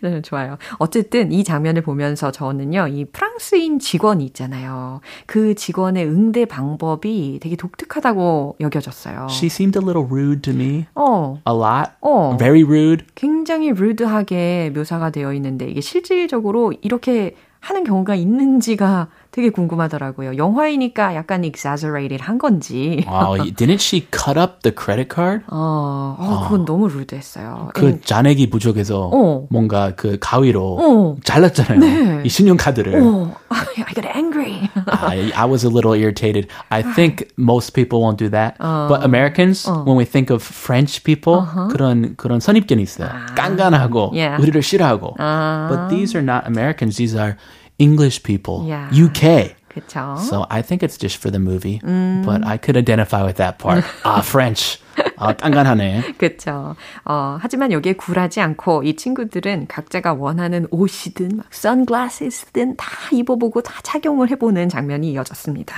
네, 0.02 0.22
좋아요. 0.22 0.56
어쨌든 0.78 1.32
이 1.32 1.44
장면을 1.44 1.82
보면서 1.82 2.30
저는요, 2.30 2.88
이 2.88 3.04
프랑스인 3.06 3.78
직원이 3.78 4.24
있잖아요. 4.26 5.00
그 5.26 5.54
직원의 5.54 6.06
응대 6.06 6.46
방법이 6.46 7.38
되게 7.42 7.56
독특하다고 7.56 8.56
여겨졌어요. 8.60 9.26
She 9.30 9.46
seemed 9.46 9.78
a 9.78 9.84
little 9.84 10.06
rude 10.06 10.40
to 10.42 10.52
me. 10.52 10.86
어, 10.94 11.38
A 11.48 11.54
lot. 11.54 11.92
어. 12.00 12.36
Very 12.38 12.62
rude. 12.62 13.06
굉장히 13.14 13.70
루드하게 13.72 14.72
묘사가 14.74 15.10
되어 15.10 15.32
있는데 15.34 15.68
이게 15.68 15.80
실질적으로 15.80 16.72
이렇게 16.82 17.34
하는 17.60 17.84
경우가 17.84 18.14
있는지가 18.14 19.08
되게 19.32 19.50
궁금하더라고요. 19.50 20.36
영화이니까 20.36 21.14
약간 21.14 21.44
exaggerated 21.44 22.22
한 22.22 22.38
건지. 22.38 23.04
Wow, 23.06 23.38
didn't 23.54 23.80
she 23.80 24.06
cut 24.10 24.38
up 24.38 24.62
the 24.62 24.74
credit 24.74 25.08
card? 25.14 25.44
어, 25.48 26.16
어 26.18 26.40
그건 26.44 26.64
너무 26.64 26.88
루드했어요. 26.88 27.70
그 27.74 28.00
잔액이 28.00 28.50
부족해서 28.50 29.10
어. 29.12 29.46
뭔가 29.50 29.92
그 29.94 30.18
가위로 30.20 30.78
어. 30.80 31.16
잘랐잖아요. 31.22 31.78
네. 31.78 32.22
이 32.24 32.28
신용카드를. 32.28 33.00
어, 33.00 33.34
I 33.50 33.94
got 33.94 34.06
angry. 34.16 34.68
I, 34.86 35.32
I 35.34 35.46
was 35.48 35.64
a 35.64 35.70
little 35.70 35.94
irritated. 35.94 36.48
I 36.70 36.82
think 36.82 37.28
most 37.38 37.72
people 37.72 38.00
won't 38.00 38.18
do 38.18 38.28
that. 38.30 38.58
But 38.58 39.04
Americans, 39.04 39.66
when 39.66 39.96
we 39.96 40.04
think 40.04 40.30
of 40.30 40.42
French 40.42 41.04
people, 41.04 41.46
그런 41.70 42.14
그런 42.16 42.40
선입견이 42.40 42.82
있어요. 42.82 43.10
깐깐하고 43.36 44.10
Yeah. 44.12 44.42
우리를 44.42 44.60
싫어하고. 44.62 45.14
But 45.16 45.88
these 45.88 46.16
are 46.16 46.24
not 46.24 46.46
Americans. 46.46 46.96
These 46.96 47.14
are 47.14 47.36
English 47.80 48.22
people. 48.22 48.66
Yeah. 48.68 48.90
UK. 48.92 49.56
그쵸? 49.70 50.16
So 50.18 50.46
I 50.50 50.62
think 50.62 50.82
it's 50.82 50.98
just 50.98 51.18
for 51.18 51.30
the 51.30 51.38
movie. 51.38 51.80
But 51.80 52.44
I 52.44 52.58
could 52.58 52.76
identify 52.76 53.22
with 53.24 53.36
that 53.36 53.58
part. 53.58 53.84
Ah, 54.04 54.20
French. 54.24 54.78
아, 55.16 55.32
깐깐하네. 55.32 56.14
그쵸. 56.18 56.74
어, 57.04 57.38
하지만 57.40 57.70
여기에 57.72 57.94
굴하지 57.94 58.40
않고 58.40 58.82
이 58.82 58.96
친구들은 58.96 59.66
각자가 59.68 60.14
원하는 60.14 60.66
옷이든 60.70 61.36
막 61.36 61.46
선글라스든 61.50 62.76
다 62.76 62.86
입어보고 63.12 63.62
다 63.62 63.80
착용을 63.82 64.30
해보는 64.30 64.68
장면이 64.68 65.12
이어졌습니다. 65.12 65.76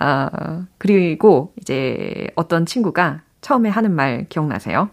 어, 0.00 0.64
그리고 0.76 1.52
이제 1.60 2.28
어떤 2.36 2.66
친구가 2.66 3.22
처음에 3.40 3.70
하는 3.70 3.92
말 3.92 4.26
기억나세요? 4.28 4.90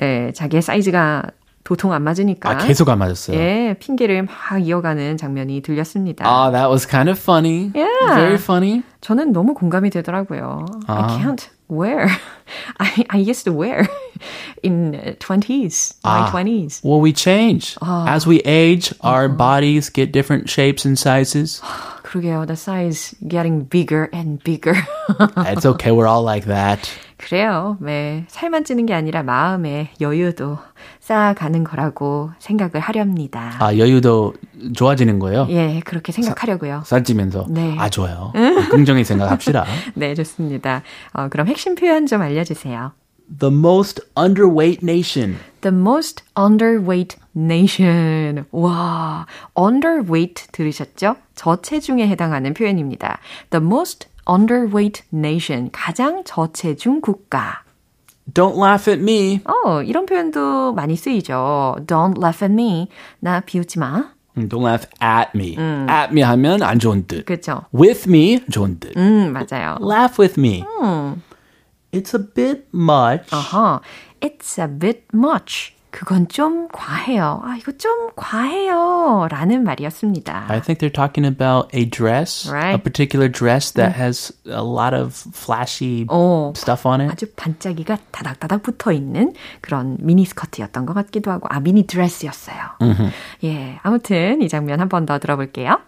예, 0.00 0.30
자기의 0.32 0.62
사이즈가 0.62 1.24
도통 1.68 1.92
안 1.92 2.02
맞으니까. 2.02 2.48
아, 2.48 2.56
계속 2.56 2.88
안 2.88 2.98
맞았어요. 2.98 3.36
예, 3.38 3.76
핑계를 3.78 4.22
막 4.22 4.58
이어가는 4.58 5.18
장면이 5.18 5.60
들렸습니다. 5.60 6.24
Ah, 6.24 6.50
that 6.50 6.70
was 6.70 6.86
kind 6.86 7.10
of 7.10 7.18
funny. 7.20 7.70
Yeah. 7.74 8.14
Very 8.16 8.36
funny. 8.36 8.82
저는 9.02 9.32
너무 9.34 9.52
공감이 9.52 9.90
되더라고요. 9.90 10.64
I 10.86 10.96
아. 10.96 11.20
can't 11.20 11.50
wear. 11.68 12.08
I, 12.80 13.04
I 13.10 13.18
used 13.18 13.44
to 13.44 13.52
wear 13.52 13.86
in 14.62 14.92
20s, 15.20 15.96
my 16.02 16.24
아. 16.24 16.30
20s. 16.32 16.82
Well, 16.82 17.02
we 17.02 17.12
change. 17.12 17.76
As 17.82 18.26
we 18.26 18.40
age, 18.46 18.94
our 19.02 19.28
bodies 19.28 19.90
get 19.90 20.10
different 20.10 20.48
shapes 20.48 20.86
and 20.86 20.98
sizes. 20.98 21.60
그러게요. 22.02 22.46
The 22.46 22.56
size 22.56 23.14
getting 23.28 23.64
bigger 23.64 24.08
and 24.14 24.42
bigger. 24.42 24.74
It's 25.36 25.66
okay. 25.66 25.90
We're 25.92 26.08
all 26.08 26.22
like 26.22 26.46
that. 26.46 26.88
그래요. 27.18 27.76
네. 27.82 28.24
살만 28.28 28.64
찌는 28.64 28.86
게 28.86 28.94
아니라 28.94 29.22
마음의 29.22 29.90
여유도 30.00 30.58
쌓아가는 31.08 31.64
거라고 31.64 32.30
생각을 32.38 32.80
하렵니다. 32.80 33.56
아, 33.60 33.74
여유도 33.78 34.34
좋아지는 34.76 35.18
거예요? 35.18 35.46
예, 35.48 35.80
그렇게 35.86 36.12
생각하려고요. 36.12 36.82
살찌면서. 36.84 37.46
네. 37.48 37.76
아, 37.78 37.88
좋아요. 37.88 38.30
긍정히 38.70 39.04
생각합시다. 39.04 39.64
네, 39.96 40.14
좋습니다. 40.14 40.82
어, 41.14 41.28
그럼 41.30 41.46
핵심 41.46 41.76
표현 41.76 42.04
좀 42.04 42.20
알려주세요. 42.20 42.92
The 43.40 43.54
most 43.54 44.02
underweight 44.18 44.80
nation. 44.82 45.38
The 45.62 45.74
most 45.74 46.24
underweight 46.36 47.16
nation. 47.34 48.44
와, 48.50 49.26
underweight 49.58 50.48
들으셨죠? 50.52 51.16
저체중에 51.34 52.06
해당하는 52.06 52.52
표현입니다. 52.52 53.18
The 53.48 53.64
most 53.64 54.08
underweight 54.28 55.04
nation. 55.14 55.70
가장 55.72 56.22
저체중 56.24 57.00
국가. 57.00 57.62
Don't 58.33 58.55
laugh 58.57 58.87
at 58.89 59.01
me. 59.01 59.41
어, 59.45 59.81
이런 59.83 60.05
표현도 60.05 60.73
많이 60.73 60.95
쓰이죠. 60.95 61.75
Don't 61.85 62.17
laugh 62.17 62.43
at 62.43 62.53
me. 62.53 62.87
나 63.19 63.41
비웃지 63.41 63.79
마. 63.79 64.11
음, 64.37 64.47
Don't 64.49 64.63
laugh 64.65 64.87
at 65.01 65.31
me. 65.35 65.57
At 65.89 66.11
me 66.11 66.21
하면 66.21 66.63
안 66.63 66.79
좋은 66.79 67.05
뜻. 67.05 67.25
그렇죠. 67.25 67.65
With 67.73 68.09
me 68.09 68.39
좋은 68.49 68.79
뜻. 68.79 68.95
음, 68.97 69.33
맞아요. 69.33 69.77
Laugh 69.81 70.19
with 70.19 70.39
me. 70.39 70.63
It's 71.91 72.15
a 72.17 72.23
bit 72.33 72.65
much. 72.73 73.29
어허. 73.31 73.81
It's 74.21 74.57
a 74.59 74.67
bit 74.67 75.03
much. 75.13 75.73
그건 75.90 76.28
좀 76.28 76.68
과해요. 76.68 77.40
아, 77.42 77.56
이거 77.56 77.72
좀 77.72 78.10
과해요. 78.14 79.26
라는 79.30 79.64
말이었습니다. 79.64 80.46
I 80.48 80.60
think 80.60 80.78
they're 80.80 80.92
talking 80.94 81.26
about 81.26 81.74
a 81.74 81.84
dress, 81.88 82.48
Right. 82.50 82.74
a 82.74 82.82
particular 82.82 83.30
dress 83.30 83.72
that 83.72 83.96
has 83.98 84.32
a 84.46 84.62
lot 84.62 84.94
of 84.94 85.14
flashy 85.34 86.04
어, 86.08 86.52
stuff 86.56 86.86
on 86.86 87.00
it. 87.00 87.10
아주 87.12 87.26
반짝이가 87.34 87.98
다닥다닥 88.10 88.62
붙어 88.62 88.92
있는 88.92 89.32
그런 89.62 89.96
미니 90.00 90.24
스커트였던 90.26 90.84
것 90.86 90.92
같기도 90.94 91.30
하고, 91.30 91.46
아, 91.50 91.58
미니 91.60 91.86
드레스였어요. 91.86 92.56
예, 93.44 93.78
아무튼 93.82 94.42
이 94.42 94.48
장면 94.48 94.80
한 94.80 94.88
번 94.88 95.06
더 95.06 95.18
들어볼게요. 95.18 95.80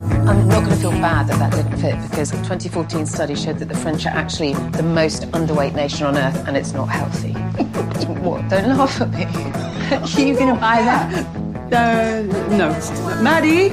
I'm 0.00 0.46
not 0.46 0.60
going 0.60 0.70
to 0.70 0.76
feel 0.76 0.90
bad 0.92 1.26
that 1.28 1.38
that 1.38 1.52
didn't 1.52 1.78
fit 1.78 2.00
because 2.08 2.30
a 2.32 2.36
2014 2.36 3.06
study 3.06 3.34
showed 3.34 3.58
that 3.58 3.68
the 3.68 3.74
French 3.74 4.06
are 4.06 4.10
actually 4.10 4.52
the 4.52 4.82
most 4.82 5.22
underweight 5.32 5.74
nation 5.74 6.06
on 6.06 6.16
earth 6.16 6.46
and 6.46 6.56
it's 6.56 6.72
not 6.72 6.86
healthy. 6.86 7.32
what? 8.22 8.48
Don't 8.48 8.76
laugh 8.76 9.00
at 9.00 9.10
me. 9.10 9.24
are 9.24 10.20
you 10.20 10.34
going 10.34 10.54
to 10.54 10.60
buy 10.60 10.82
that? 10.82 11.26
Uh, 11.72 12.22
no. 12.56 13.22
Maddie, 13.22 13.70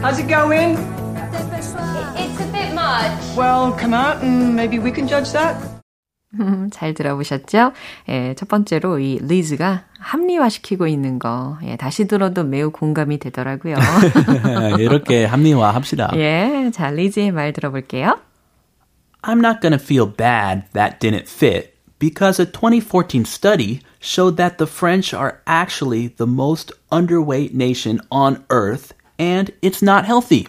how's 0.00 0.18
it 0.18 0.28
going? 0.28 0.72
It's 2.16 2.40
a 2.40 2.52
bit 2.52 2.74
much. 2.74 3.36
Well, 3.36 3.72
come 3.72 3.94
out 3.94 4.22
and 4.22 4.54
maybe 4.54 4.78
we 4.78 4.90
can 4.90 5.08
judge 5.08 5.32
that. 5.32 5.73
음, 6.40 6.68
잘 6.72 6.94
들어보셨죠? 6.94 7.72
예, 8.08 8.34
첫 8.36 8.48
번째로 8.48 8.98
이 8.98 9.18
리즈가 9.22 9.84
합리화시키고 9.98 10.86
있는 10.86 11.18
거, 11.18 11.58
예, 11.64 11.76
다시 11.76 12.06
들어도 12.06 12.44
매우 12.44 12.70
공감이 12.70 13.18
되더라고요. 13.18 13.76
이렇게 14.78 15.24
합리화합시다. 15.24 16.12
예, 16.16 16.70
자, 16.72 16.90
리즈의 16.90 17.32
말 17.32 17.52
들어볼게요. 17.52 18.18
I'm 19.22 19.38
not 19.38 19.60
to 19.72 19.78
feel 19.78 20.06
bad 20.06 20.64
that 20.74 21.00
didn't 21.00 21.28
fit 21.28 21.74
because 21.98 22.38
a 22.38 22.44
2014 22.44 23.24
study 23.24 23.80
showed 23.98 24.36
that 24.36 24.58
the 24.58 24.66
French 24.66 25.14
are 25.14 25.40
actually 25.46 26.08
the 26.16 26.26
most 26.26 26.72
underweight 26.92 27.54
nation 27.54 28.00
on 28.10 28.44
earth 28.50 28.92
and 29.18 29.52
it's 29.62 29.82
not 29.82 30.04
healthy. 30.04 30.46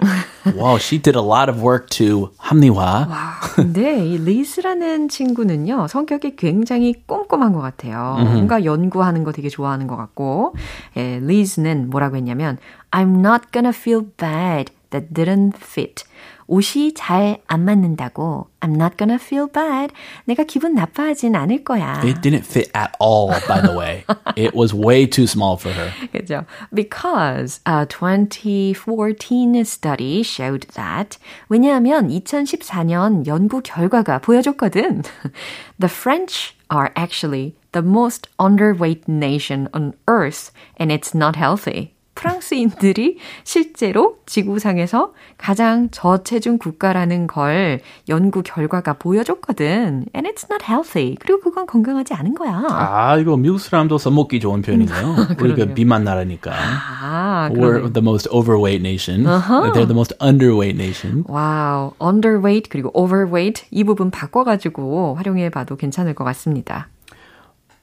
wow, 0.56 0.78
she 0.78 0.98
did 0.98 1.16
a 1.16 1.22
lot 1.22 1.50
of 1.50 1.62
work 1.62 1.90
to 1.92 2.32
합리화. 2.38 3.08
와, 3.10 3.40
근데 3.56 4.06
이 4.06 4.18
리스라는 4.18 5.10
친구는요, 5.10 5.88
성격이 5.88 6.36
굉장히 6.36 6.94
꼼꼼한 7.06 7.54
것 7.54 7.62
같아요. 7.62 8.18
뭔가 8.20 8.64
연구하는 8.64 9.24
거 9.24 9.32
되게 9.32 9.50
좋아하는 9.50 9.88
것 9.88 9.96
같고, 9.98 10.56
예, 10.98 11.20
리즈는 11.22 11.90
뭐라고 11.90 12.16
했냐면, 12.16 12.58
I'm 12.92 13.20
not 13.20 13.52
gonna 13.52 13.74
feel 13.76 14.06
bad 14.18 14.72
that 14.92 15.14
didn't 15.14 15.58
fit. 15.58 16.04
옷이 16.47 16.95
잘 16.95 17.39
안 17.47 17.65
맞는다고 17.65 18.49
I'm 18.61 18.75
not 18.75 18.97
gonna 18.97 19.19
feel 19.23 19.47
bad. 19.51 19.95
내가 20.25 20.43
기분 20.45 20.75
나빠하진 20.75 21.37
않을 21.37 21.63
거야. 21.65 22.01
It 22.05 22.21
didn't 22.21 22.45
fit 22.45 22.71
at 22.75 22.93
all, 23.01 23.31
by 23.47 23.63
the 23.63 23.77
way. 23.77 24.05
it 24.37 24.55
was 24.55 24.75
way 24.75 25.07
too 25.09 25.25
small 25.27 25.57
for 25.57 25.73
her. 25.73 25.91
그죠? 26.13 26.45
Because 26.75 27.61
a 27.67 27.87
2014 27.87 29.65
study 29.65 30.23
showed 30.23 30.67
that 30.75 31.19
왜냐하면 31.49 32.09
2014년 32.09 33.27
연구 33.27 33.61
결과가 33.63 34.19
보여줬거든. 34.19 35.03
The 35.79 35.89
French 35.89 36.57
are 36.69 36.91
actually 36.97 37.55
the 37.73 37.83
most 37.83 38.29
underweight 38.39 39.09
nation 39.09 39.69
on 39.73 39.95
earth 40.09 40.51
and 40.79 40.91
it's 40.91 41.15
not 41.15 41.37
healthy. 41.37 41.94
프랑스인들이 42.16 43.18
실제로 43.44 44.18
지구상에서 44.26 45.14
가장 45.38 45.90
저체중 45.92 46.58
국가라는 46.58 47.28
걸 47.28 47.82
연구 48.10 48.42
결과가 48.42 48.94
보여줬거든. 48.94 50.06
And 50.16 50.30
it's 50.30 50.50
not 50.50 50.64
healthy. 50.68 51.16
그리고 51.20 51.42
그건 51.42 51.66
건강하지 51.68 52.14
않은 52.14 52.34
거야. 52.36 52.64
아, 52.70 53.18
이거 53.18 53.38
미국 53.38 53.60
사람도 53.60 53.98
써먹기 53.98 54.40
좋은 54.40 54.62
표현이네요. 54.62 55.16
우리가 55.40 55.74
비만 55.74 56.04
나라니까. 56.04 56.52
아, 56.54 57.50
We're 57.52 57.94
the 57.94 58.02
most 58.02 58.28
overweight 58.32 58.82
nation. 58.82 59.26
Uh-huh. 59.26 59.72
They're 59.74 59.86
the 59.86 59.94
most 59.94 60.16
underweight 60.20 60.76
nation. 60.76 61.24
Wow, 61.28 61.94
underweight 62.02 62.70
그리고 62.70 62.92
overweight 62.94 63.66
이 63.72 63.84
부분 63.84 64.10
바꿔가지고 64.10 65.16
활용해봐도 65.16 65.76
괜찮을 65.76 66.16
것 66.16 66.24
같습니다. 66.24 66.88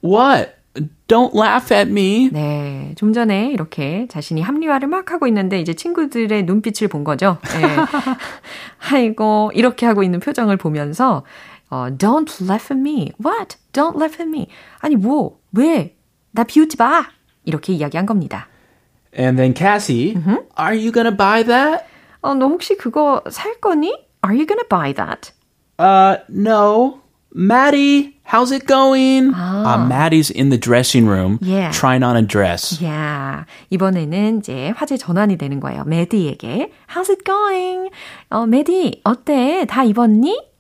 What? 0.03 0.62
Don't 1.07 1.35
laugh 1.35 1.75
at 1.75 1.91
me. 1.91 2.31
네, 2.33 2.95
좀 2.97 3.13
전에 3.13 3.51
이렇게 3.51 4.07
자신이 4.09 4.41
합리화를 4.41 4.89
막 4.89 5.13
하고 5.13 5.27
있는데 5.27 5.61
이제 5.61 5.75
친구들의 5.75 6.45
눈빛을 6.45 6.89
본 6.89 7.05
거죠. 7.05 7.39
네. 7.43 7.77
아이고 8.91 9.51
이렇게 9.55 9.85
하고 9.85 10.03
있는 10.03 10.19
표정을 10.21 10.57
보면서 10.57 11.25
어, 11.69 11.89
Don't 11.91 12.43
laugh 12.43 12.73
at 12.73 12.81
me. 12.81 13.13
What? 13.23 13.57
Don't 13.73 13.97
laugh 13.97 14.21
at 14.21 14.29
me. 14.29 14.47
아니 14.81 14.97
뭐? 14.97 15.39
왜? 15.53 15.97
나 16.31 16.45
비웃지 16.45 16.77
마. 16.79 17.07
이렇게 17.45 17.73
이야기한 17.75 18.07
겁니다. 18.07 18.49
And 19.19 19.39
then 19.39 19.55
Cassie, 19.55 20.15
mm-hmm. 20.15 20.39
are 20.59 20.75
you 20.75 20.91
gonna 20.91 21.15
buy 21.15 21.43
that? 21.45 21.85
어, 22.23 22.35
너 22.35 22.49
혹시 22.49 22.77
그거 22.77 23.23
살 23.31 23.61
거니? 23.61 23.93
Are 24.25 24.35
you 24.35 24.47
gonna 24.47 24.67
buy 24.69 24.95
that? 24.95 25.33
Uh, 25.79 26.17
no. 26.31 27.01
Maddie, 27.35 28.12
how's 28.25 28.53
it 28.53 28.67
going? 28.67 29.33
Ah. 29.35 29.75
Uh, 29.75 29.87
Maddie's 29.87 30.31
in 30.31 30.51
the 30.51 30.59
dressing 30.59 31.07
room 31.07 31.39
yeah. 31.43 31.71
trying 31.73 32.03
on 32.03 32.17
a 32.17 32.23
dress. 32.23 32.81
Yeah. 32.81 33.45
이번에는 33.71 34.39
이제 34.39 34.73
화제 34.77 34.97
전환이 34.97 35.37
되는 35.37 35.61
거예요. 35.61 35.85
매디에게. 35.85 36.71
How's 36.95 37.11
it 37.11 37.25
going? 37.25 37.91
어, 38.31 38.47
매디, 38.47 39.03
어때? 39.05 39.65
다 39.69 39.85
입었니? 39.85 40.52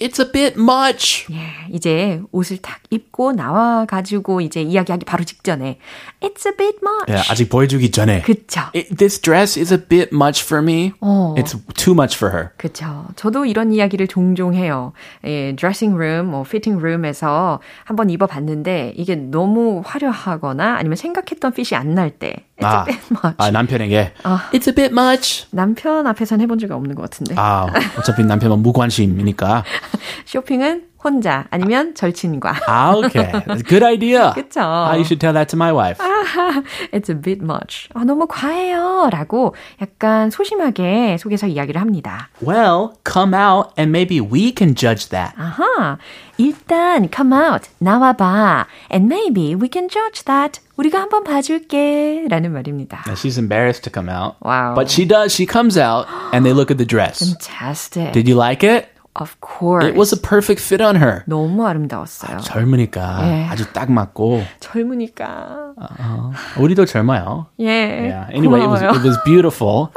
It's 0.00 0.20
a 0.24 0.30
bit 0.30 0.54
much. 0.56 1.26
예, 1.32 1.48
이제 1.74 2.20
옷을 2.30 2.58
딱 2.58 2.78
입고 2.90 3.32
나와 3.32 3.84
가지고 3.84 4.40
이제 4.40 4.62
이야기하기 4.62 5.04
바로 5.04 5.24
직전에 5.24 5.78
It's 6.20 6.46
a 6.46 6.52
bit 6.56 6.78
much. 6.82 7.06
예, 7.10 7.14
아직 7.32 7.48
보여주기 7.48 7.90
전에. 7.90 8.22
그쵸. 8.22 8.60
It, 8.74 8.94
this 8.96 9.20
dress 9.20 9.58
is 9.58 9.72
a 9.74 9.78
bit 9.80 10.10
much 10.14 10.44
for 10.44 10.62
me. 10.62 10.92
어. 11.00 11.34
It's 11.36 11.56
too 11.74 11.94
much 11.94 12.16
for 12.16 12.32
her. 12.32 12.50
그쵸. 12.56 13.06
저도 13.16 13.44
이런 13.44 13.72
이야기를 13.72 14.06
종종 14.06 14.54
해요. 14.54 14.92
예, 15.24 15.54
dressing 15.56 15.96
room, 15.96 16.30
뭐 16.30 16.42
fitting 16.42 16.80
room에서 16.80 17.60
한번 17.84 18.08
입어봤는데 18.10 18.94
이게 18.96 19.16
너무 19.16 19.82
화려하거나 19.84 20.76
아니면 20.76 20.96
생각했던 20.96 21.52
핏이 21.54 21.76
안 21.76 21.94
날 21.94 22.10
때. 22.10 22.44
It's 22.60 22.66
아, 22.66 22.80
a 22.82 22.84
bit 22.86 23.00
much. 23.10 23.34
아, 23.38 23.50
남편에게 23.50 24.12
아, 24.24 24.50
It's 24.52 24.66
a 24.68 24.74
bit 24.74 24.92
much. 24.92 25.46
남편 25.50 26.06
앞에서는 26.06 26.42
해본 26.42 26.58
적이 26.58 26.72
없는 26.72 26.94
것 26.96 27.02
같은데. 27.02 27.34
아, 27.38 27.66
어차피 27.98 28.24
남편은 28.24 28.58
무관심이니까. 28.60 29.64
쇼핑은 30.26 30.82
혼자 31.03 31.45
아니면 31.49 31.93
절친과. 31.95 32.61
아, 32.65 32.93
okay. 32.95 33.29
Good 33.67 33.83
idea. 33.83 34.31
그쵸. 34.33 34.61
Ah, 34.61 34.95
you 34.95 35.03
should 35.03 35.19
tell 35.19 35.33
that 35.33 35.49
to 35.49 35.57
my 35.57 35.73
wife. 35.73 35.99
It's 36.93 37.09
a 37.09 37.15
bit 37.15 37.43
much. 37.43 37.89
아, 37.93 38.05
너무 38.05 38.25
과해요. 38.27 39.09
라고 39.11 39.53
약간 39.81 40.29
소심하게 40.29 41.17
속에서 41.19 41.47
이야기를 41.47 41.81
합니다. 41.81 42.29
Well, 42.41 42.93
come 43.03 43.33
out 43.35 43.73
and 43.77 43.91
maybe 43.91 44.21
we 44.21 44.53
can 44.55 44.75
judge 44.75 45.09
that. 45.09 45.35
아하. 45.37 45.97
일단 46.37 47.09
come 47.13 47.33
out. 47.33 47.69
나와봐. 47.79 48.65
And 48.89 49.13
maybe 49.13 49.55
we 49.55 49.67
can 49.71 49.89
judge 49.89 50.23
that. 50.23 50.61
우리가 50.77 51.01
한번 51.01 51.25
봐줄게. 51.25 52.25
라는 52.29 52.53
말입니다. 52.53 53.03
Now, 53.05 53.15
she's 53.15 53.37
embarrassed 53.37 53.83
to 53.83 53.91
come 53.91 54.09
out. 54.09 54.37
Wow. 54.41 54.73
But 54.73 54.89
she 54.89 55.05
does. 55.05 55.35
She 55.35 55.45
comes 55.45 55.77
out 55.77 56.07
and 56.31 56.45
they 56.45 56.53
look 56.55 56.71
at 56.71 56.77
the 56.77 56.87
dress. 56.87 57.19
Fantastic. 57.19 58.13
Did 58.13 58.29
you 58.29 58.39
like 58.39 58.63
it? 58.63 58.87
Of 59.14 59.36
course. 59.40 59.84
It 59.84 59.96
was 59.96 60.12
a 60.12 60.16
perfect 60.16 60.60
fit 60.62 60.80
on 60.80 60.94
her. 60.96 61.24
너무 61.26 61.66
아름다웠어요. 61.66 62.36
아, 62.36 62.40
젊으니까 62.40 63.18
예. 63.26 63.44
아주 63.50 63.72
딱 63.72 63.90
맞고. 63.90 64.42
젊으니까. 64.60 65.74
Uh, 65.78 66.32
우리도 66.62 66.84
젊어요. 66.86 67.46
예. 67.60 67.66
Yeah. 67.66 68.30
Anyway, 68.32 68.60
it 68.62 68.68
was 68.68 68.82
it 68.82 69.02
was 69.02 69.18
beautiful, 69.24 69.90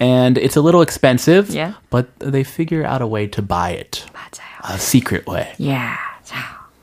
and 0.00 0.38
it's 0.38 0.56
a 0.56 0.60
little 0.62 0.82
expensive. 0.82 1.50
Yeah. 1.50 1.72
But 1.90 2.06
they 2.20 2.44
figure 2.44 2.84
out 2.84 3.02
a 3.02 3.06
way 3.06 3.26
to 3.28 3.42
buy 3.42 3.70
it. 3.70 4.04
맞아요. 4.14 4.74
A 4.74 4.78
secret 4.78 5.26
way. 5.26 5.48
Yeah. 5.58 5.96
자. 6.22 6.36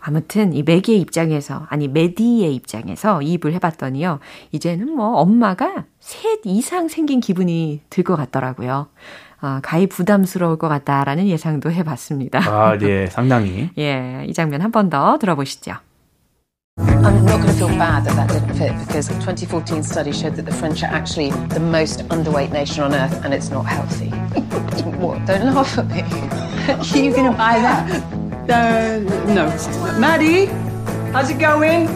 아무튼 0.07 0.53
이 0.53 0.61
매기의 0.61 0.99
입장에서 1.01 1.65
아니 1.67 1.87
메디의 1.87 2.53
입장에서 2.53 3.23
이입을 3.23 3.53
해봤더니요 3.53 4.19
이제는 4.51 4.95
뭐 4.95 5.17
엄마가 5.17 5.85
셋 5.99 6.41
이상 6.43 6.87
생긴 6.89 7.19
기분이 7.21 7.81
들 7.89 8.03
것 8.03 8.15
같더라고요. 8.15 8.87
아, 9.45 9.59
가히 9.61 9.85
부담스러울 9.87 10.57
것 10.57 10.67
같다라는 10.69 11.27
예상도 11.27 11.71
해봤습니다. 11.71 12.39
아, 12.39 12.77
예, 12.81 13.05
상당히. 13.07 13.69
예, 13.77 14.25
이 14.27 14.33
장면 14.33 14.61
한 14.61 14.71
번 14.71 14.89
더 14.89 15.17
들어보시죠. 15.19 15.73
I'm 16.77 17.23
not 17.23 17.39
going 17.39 17.47
to 17.47 17.53
feel 17.53 17.69
bad 17.77 18.03
that 18.05 18.15
that 18.17 18.27
didn't 18.27 18.55
fit 18.57 18.73
because 18.85 19.07
a 19.09 19.13
2014 19.21 19.81
study 19.83 20.11
showed 20.11 20.35
that 20.35 20.45
the 20.45 20.51
French 20.51 20.83
are 20.83 20.91
actually 20.91 21.29
the 21.53 21.59
most 21.59 22.03
underweight 22.09 22.51
nation 22.51 22.83
on 22.83 22.93
earth 22.93 23.23
and 23.23 23.33
it's 23.33 23.49
not 23.49 23.63
healthy. 23.65 24.09
what? 24.99 25.23
Don't 25.25 25.53
laugh 25.53 25.77
at 25.77 25.87
me. 25.87 26.01
are 26.67 26.97
you 26.97 27.11
going 27.13 27.31
to 27.31 27.37
buy 27.37 27.59
that? 27.61 27.85
Uh, 28.49 28.99
no. 29.33 29.47
Maddie, 29.99 30.47
how's 31.13 31.29
it 31.29 31.39
going? 31.39 31.87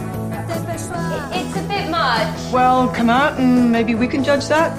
It's 1.32 1.56
a 1.56 1.62
bit 1.68 1.90
much. 1.90 2.52
Well, 2.52 2.88
come 2.88 3.10
out 3.10 3.38
and 3.38 3.70
maybe 3.70 3.94
we 3.94 4.06
can 4.08 4.24
judge 4.24 4.48
that. 4.48 4.72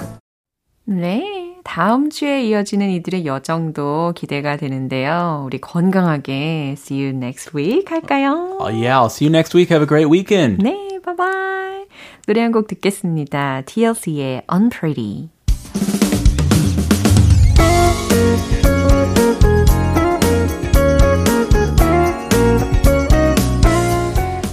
네. 0.88 1.41
다음 1.64 2.10
주에 2.10 2.44
이어지는 2.44 2.90
이들의 2.90 3.24
여정도 3.26 4.12
기대가 4.16 4.56
되는데요. 4.56 5.42
우리 5.46 5.58
건강하게 5.60 6.74
see 6.76 7.00
you 7.00 7.16
next 7.16 7.56
week 7.56 7.84
할까요? 7.88 8.58
Oh 8.60 8.70
yeah, 8.72 8.98
I'll 8.98 9.06
see 9.06 9.26
you 9.28 9.30
next 9.32 9.56
week. 9.56 9.70
Have 9.72 9.82
a 9.82 9.86
great 9.88 10.08
weekend. 10.10 10.62
네, 10.62 10.98
bye 11.04 11.16
bye. 11.16 11.86
노래 12.26 12.40
한 12.42 12.52
곡 12.52 12.66
듣겠습니다. 12.68 13.62
TLC의 13.66 14.42
Unpretty. 14.52 15.28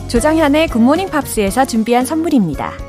조정현의 0.10 0.70
굿모닝 0.70 1.10
팝스에서 1.10 1.66
준비한 1.66 2.06
선물입니다. 2.06 2.89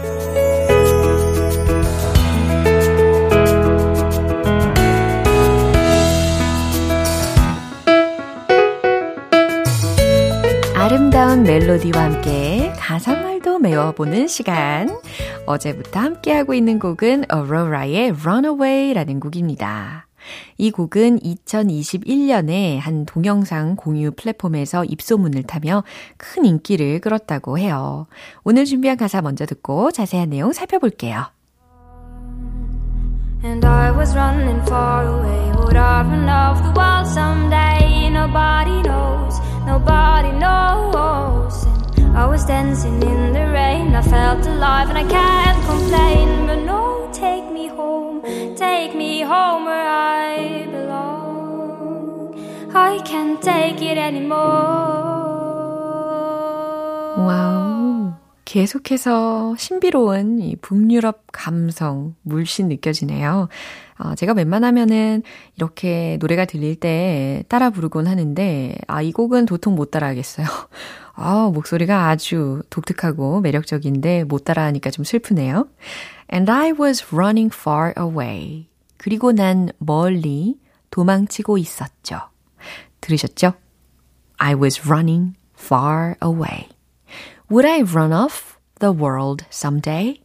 아름다운 11.31 11.43
멜로디와 11.43 12.03
함께 12.03 12.73
가사말도 12.77 13.59
배워보는 13.59 14.27
시간. 14.27 14.99
어제부터 15.45 16.01
함께하고 16.01 16.53
있는 16.53 16.77
곡은 16.77 17.23
Aurora의 17.33 18.11
Runaway라는 18.11 19.21
곡입니다. 19.21 20.07
이 20.57 20.71
곡은 20.71 21.19
2021년에 21.19 22.79
한 22.79 23.05
동영상 23.05 23.77
공유 23.77 24.11
플랫폼에서 24.11 24.83
입소문을 24.83 25.43
타며 25.43 25.85
큰 26.17 26.43
인기를 26.43 26.99
끌었다고 26.99 27.57
해요. 27.57 28.07
오늘 28.43 28.65
준비한 28.65 28.97
가사 28.97 29.21
먼저 29.21 29.45
듣고 29.45 29.91
자세한 29.91 30.31
내용 30.31 30.51
살펴볼게요. 30.51 31.27
And 33.45 33.65
I 33.65 33.91
was 33.91 34.13
running 34.13 34.61
far 34.63 35.07
away. 35.07 35.51
Would 35.59 35.77
I 35.77 36.01
run 36.01 36.27
off 36.27 36.61
the 36.61 36.73
world 36.77 37.07
someday? 37.07 38.09
Nobody 38.11 38.83
knows, 38.83 39.39
nobody 39.65 40.31
knows. 40.31 41.65
And 41.65 42.17
I 42.17 42.25
was 42.25 42.45
dancing 42.45 43.01
in 43.01 43.33
the 43.33 43.49
rain. 43.51 43.95
I 43.95 44.01
felt 44.01 44.45
alive 44.45 44.89
and 44.89 44.97
I 44.97 45.03
can't 45.05 45.63
complain. 45.65 46.47
But 46.47 46.63
no, 46.65 47.09
take 47.13 47.51
me 47.51 47.67
home, 47.67 48.21
take 48.55 48.95
me 48.95 49.21
home 49.21 49.65
where 49.65 49.89
I 49.89 50.67
belong. 50.71 52.35
I 52.73 52.99
can't 53.03 53.41
take 53.41 53.81
it 53.81 53.97
anymore. 53.97 54.39
Wow. 57.17 58.13
계속해서 58.45 59.55
신비로운 59.57 60.39
이 60.39 60.57
북유럽 60.57 61.23
감성, 61.31 62.15
물씬 62.23 62.67
느껴지네요. 62.67 63.47
어, 64.03 64.15
제가 64.15 64.33
웬만하면은 64.33 65.21
이렇게 65.55 66.17
노래가 66.19 66.45
들릴 66.45 66.75
때 66.75 67.43
따라 67.49 67.69
부르곤 67.69 68.07
하는데, 68.07 68.75
아, 68.87 69.01
이 69.01 69.11
곡은 69.11 69.45
도통 69.45 69.75
못 69.75 69.91
따라 69.91 70.07
하겠어요. 70.07 70.47
아, 71.13 71.51
목소리가 71.53 72.09
아주 72.09 72.63
독특하고 72.69 73.41
매력적인데 73.41 74.23
못 74.23 74.43
따라 74.43 74.63
하니까 74.65 74.89
좀 74.89 75.05
슬프네요. 75.05 75.67
And 76.33 76.51
I 76.51 76.71
was 76.71 77.05
running 77.13 77.53
far 77.53 77.93
away. 77.97 78.67
그리고 78.97 79.33
난 79.33 79.69
멀리 79.77 80.57
도망치고 80.89 81.57
있었죠. 81.59 82.21
들으셨죠? 83.01 83.53
I 84.37 84.55
was 84.55 84.81
running 84.87 85.35
far 85.57 86.15
away. 86.23 86.69
Would 87.51 87.67
I 87.67 87.81
run 87.81 88.13
off 88.13 88.57
the 88.79 88.95
world 88.95 89.45
someday? 89.51 90.21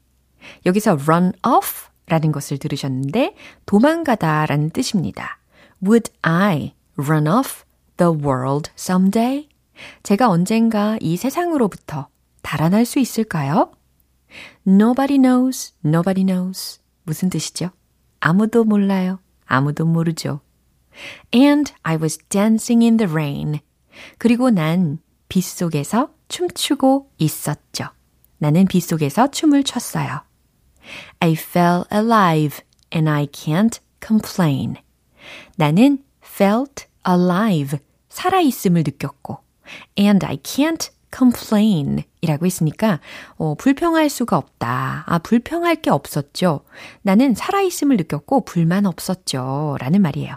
여기서 0.65 0.99
run 1.07 1.33
off 1.45 1.91
라는 2.07 2.33
것을 2.33 2.59
들으셨는데 2.59 3.35
도망가다 3.67 4.47
라는 4.47 4.71
뜻입니다. 4.71 5.39
Would 5.85 6.13
I 6.23 6.75
run 6.97 7.27
off 7.27 7.65
the 7.97 8.13
world 8.13 8.71
someday? 8.79 9.49
제가 10.03 10.29
언젠가 10.29 10.97
이 11.01 11.17
세상으로부터 11.17 12.09
달아날 12.43 12.85
수 12.85 12.99
있을까요? 12.99 13.73
Nobody 14.67 15.19
knows, 15.19 15.75
nobody 15.85 16.25
knows. 16.25 16.81
무슨 17.03 17.29
뜻이죠? 17.31 17.71
아무도 18.21 18.65
몰라요. 18.65 19.21
아무도 19.45 19.85
모르죠. 19.85 20.41
And 21.35 21.73
I 21.83 21.97
was 21.97 22.19
dancing 22.29 22.85
in 22.85 22.97
the 22.97 23.11
rain. 23.11 23.61
그리고 24.19 24.51
난 24.51 24.99
빗속에서 25.29 26.11
춤추고 26.29 27.11
있었죠. 27.19 27.87
나는 28.39 28.67
빗속에서 28.67 29.31
춤을 29.31 29.65
췄어요. 29.65 30.26
I 31.21 31.33
fell 31.33 31.85
alive 31.93 32.61
and 32.93 33.09
I 33.09 33.27
can't 33.27 33.79
complain. 34.05 34.77
나는 35.57 35.99
felt 36.23 36.87
alive, 37.09 37.79
살아있음을 38.09 38.83
느꼈고, 38.85 39.39
and 39.99 40.25
I 40.25 40.37
can't 40.39 40.91
complain 41.15 42.03
이라고 42.21 42.47
했으니까, 42.47 43.01
어, 43.37 43.55
불평할 43.55 44.11
수가 44.11 44.37
없다. 44.37 45.05
아, 45.07 45.19
불평할 45.19 45.77
게 45.77 45.91
없었죠. 45.91 46.61
나는 47.03 47.35
살아있음을 47.35 47.97
느꼈고, 47.97 48.45
불만 48.45 48.87
없었죠. 48.87 49.77
라는 49.81 50.03
말이에요. 50.03 50.37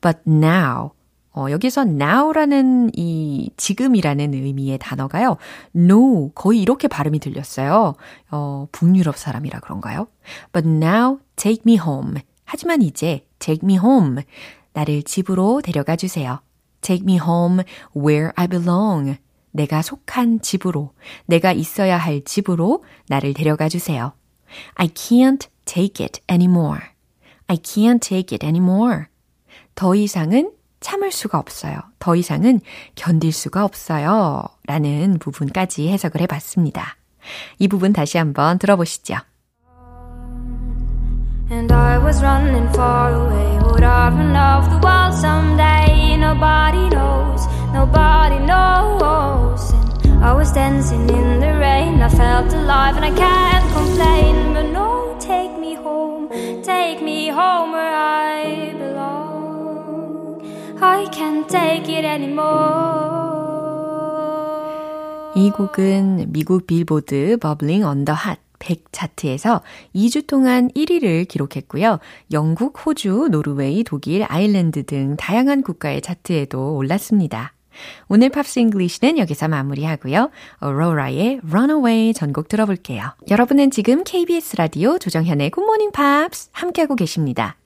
But 0.00 0.20
now, 0.26 0.92
어, 1.32 1.46
여기서 1.50 1.82
now라는 1.82 2.90
이 2.94 3.50
지금이라는 3.56 4.34
의미의 4.34 4.78
단어가요. 4.78 5.36
no 5.76 6.30
거의 6.34 6.60
이렇게 6.60 6.88
발음이 6.88 7.20
들렸어요. 7.20 7.94
어, 8.30 8.66
북유럽 8.72 9.16
사람이라 9.16 9.60
그런가요? 9.60 10.08
But 10.52 10.68
now 10.68 11.18
take 11.36 11.62
me 11.66 11.78
home. 11.78 12.20
하지만 12.44 12.82
이제 12.82 13.26
take 13.38 13.60
me 13.62 13.76
home. 13.76 14.22
나를 14.72 15.02
집으로 15.02 15.60
데려가 15.62 15.96
주세요. 15.96 16.40
Take 16.80 17.04
me 17.04 17.18
home 17.18 17.62
where 17.96 18.32
I 18.34 18.48
belong. 18.48 19.18
내가 19.52 19.82
속한 19.82 20.42
집으로, 20.42 20.92
내가 21.26 21.52
있어야 21.52 21.98
할 21.98 22.22
집으로 22.24 22.84
나를 23.08 23.34
데려가 23.34 23.68
주세요. 23.68 24.12
I 24.74 24.88
can't 24.88 25.48
take 25.64 26.04
it 26.04 26.20
anymore. 26.30 26.80
I 27.46 27.56
can't 27.56 28.00
take 28.00 28.34
it 28.34 28.46
anymore. 28.46 29.06
더 29.74 29.94
이상은 29.94 30.52
참을 30.80 31.12
수가 31.12 31.38
없어요. 31.38 31.78
더 31.98 32.16
이상은 32.16 32.60
견딜 32.94 33.32
수가 33.32 33.64
없어요. 33.64 34.44
라는 34.66 35.18
부분까지 35.18 35.88
해석을 35.88 36.20
해 36.22 36.26
봤습니다. 36.26 36.96
이 37.58 37.68
부분 37.68 37.92
다시 37.92 38.18
한번 38.18 38.58
들어보시죠. 38.58 39.16
And 41.50 41.72
I 41.72 41.98
was 41.98 42.22
running 42.22 42.68
far 42.68 43.12
away. 43.12 43.58
Would 43.64 43.82
I 43.82 44.08
run 44.08 44.36
off 44.36 44.70
the 44.70 44.78
world 44.78 45.14
someday? 45.14 46.16
Nobody 46.16 46.88
knows, 46.88 47.44
nobody 47.74 48.38
knows. 48.38 49.72
And 50.04 50.24
I 50.24 50.32
was 50.32 50.52
dancing 50.52 51.10
in 51.10 51.40
the 51.40 51.58
rain. 51.58 52.00
I 52.00 52.08
felt 52.08 52.52
alive 52.54 52.96
and 52.96 53.04
I 53.04 53.10
can't 53.10 53.66
complain. 53.74 54.54
But 54.54 54.70
no, 54.70 55.16
take 55.18 55.50
I 60.82 61.04
can't 61.06 61.46
take 61.48 61.94
it 61.94 62.06
anymore. 62.06 63.20
이 65.36 65.50
곡은 65.50 66.32
미국 66.32 66.66
빌보드 66.66 67.38
버블링 67.40 67.84
언더 67.84 68.12
핫 68.12 68.38
100 68.60 68.92
차트에서 68.92 69.62
2주 69.94 70.26
동안 70.26 70.68
1위를 70.76 71.26
기록했고요. 71.26 71.98
영국, 72.30 72.86
호주, 72.86 73.28
노르웨이, 73.30 73.82
독일, 73.84 74.24
아일랜드 74.28 74.84
등 74.84 75.16
다양한 75.16 75.62
국가의 75.62 76.02
차트에도 76.02 76.76
올랐습니다. 76.76 77.54
오늘 78.08 78.28
Pops 78.28 78.58
English는 78.58 79.18
여기서 79.18 79.48
마무리하고요. 79.48 80.30
Aurora의 80.58 81.40
Runaway 81.48 82.12
전곡 82.12 82.48
들어볼게요. 82.48 83.14
여러분은 83.30 83.70
지금 83.70 84.04
KBS 84.04 84.56
라디오 84.56 84.98
조정현의 84.98 85.50
굿모닝 85.50 85.92
팝스 85.92 86.50
함께하고 86.52 86.96
계십니다. 86.96 87.56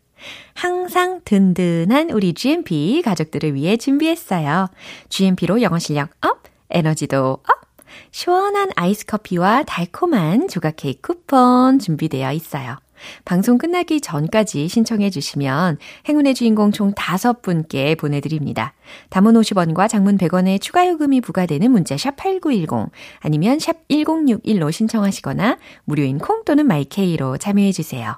항상 0.55 1.21
든든한 1.25 2.11
우리 2.11 2.35
GMP 2.35 3.03
가족들을 3.03 3.55
위해 3.55 3.77
준비했어요. 3.77 4.69
GMP로 5.09 5.63
영어 5.63 5.79
실력 5.79 6.11
up, 6.25 6.43
에너지도 6.71 7.39
up! 7.43 7.65
시원한 8.11 8.71
아이스 8.77 9.07
커피와 9.07 9.65
달콤한 9.65 10.49
조각 10.49 10.75
케이크 10.77 11.15
쿠폰 11.15 11.79
준비되어 11.79 12.33
있어요. 12.33 12.77
방송 13.25 13.59
끝나기 13.59 14.01
전까지 14.01 14.69
신청해 14.69 15.11
주시면 15.11 15.79
행운의 16.09 16.35
주인공 16.35 16.73
총 16.73 16.93
5분께 16.93 17.99
보내드립니다. 17.99 18.73
단문 19.11 19.35
50원과 19.35 19.89
장문 19.89 20.17
100원의 20.17 20.61
추가 20.61 20.89
요금이 20.89 21.21
부과되는 21.21 21.71
문자 21.71 21.97
샵 21.97 22.17
8910 22.17 22.91
아니면 23.21 23.59
샵 23.59 23.87
1061로 23.89 24.73
신청하시거나 24.73 25.59
무료인 25.85 26.19
콩 26.19 26.45
또는 26.45 26.67
마이케이로 26.67 27.39
참여해 27.39 27.73
주세요. 27.73 28.17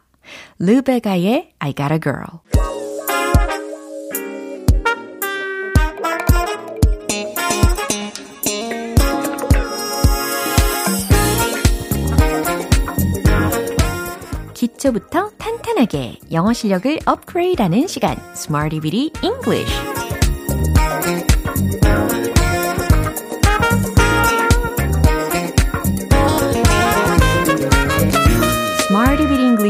Lou 0.59 0.90
Bega의 0.90 1.53
I 1.59 1.75
Got 1.75 1.93
a 1.93 2.01
Girl 2.01 2.41
기초부터 14.57 15.31
탄탄하게 15.39 16.17
영어 16.33 16.53
실력을 16.53 16.99
업그레이드하는 17.05 17.87
시간, 17.87 18.17
Smarty 18.35 18.81
Bitty 18.81 19.11
English. 19.23 19.73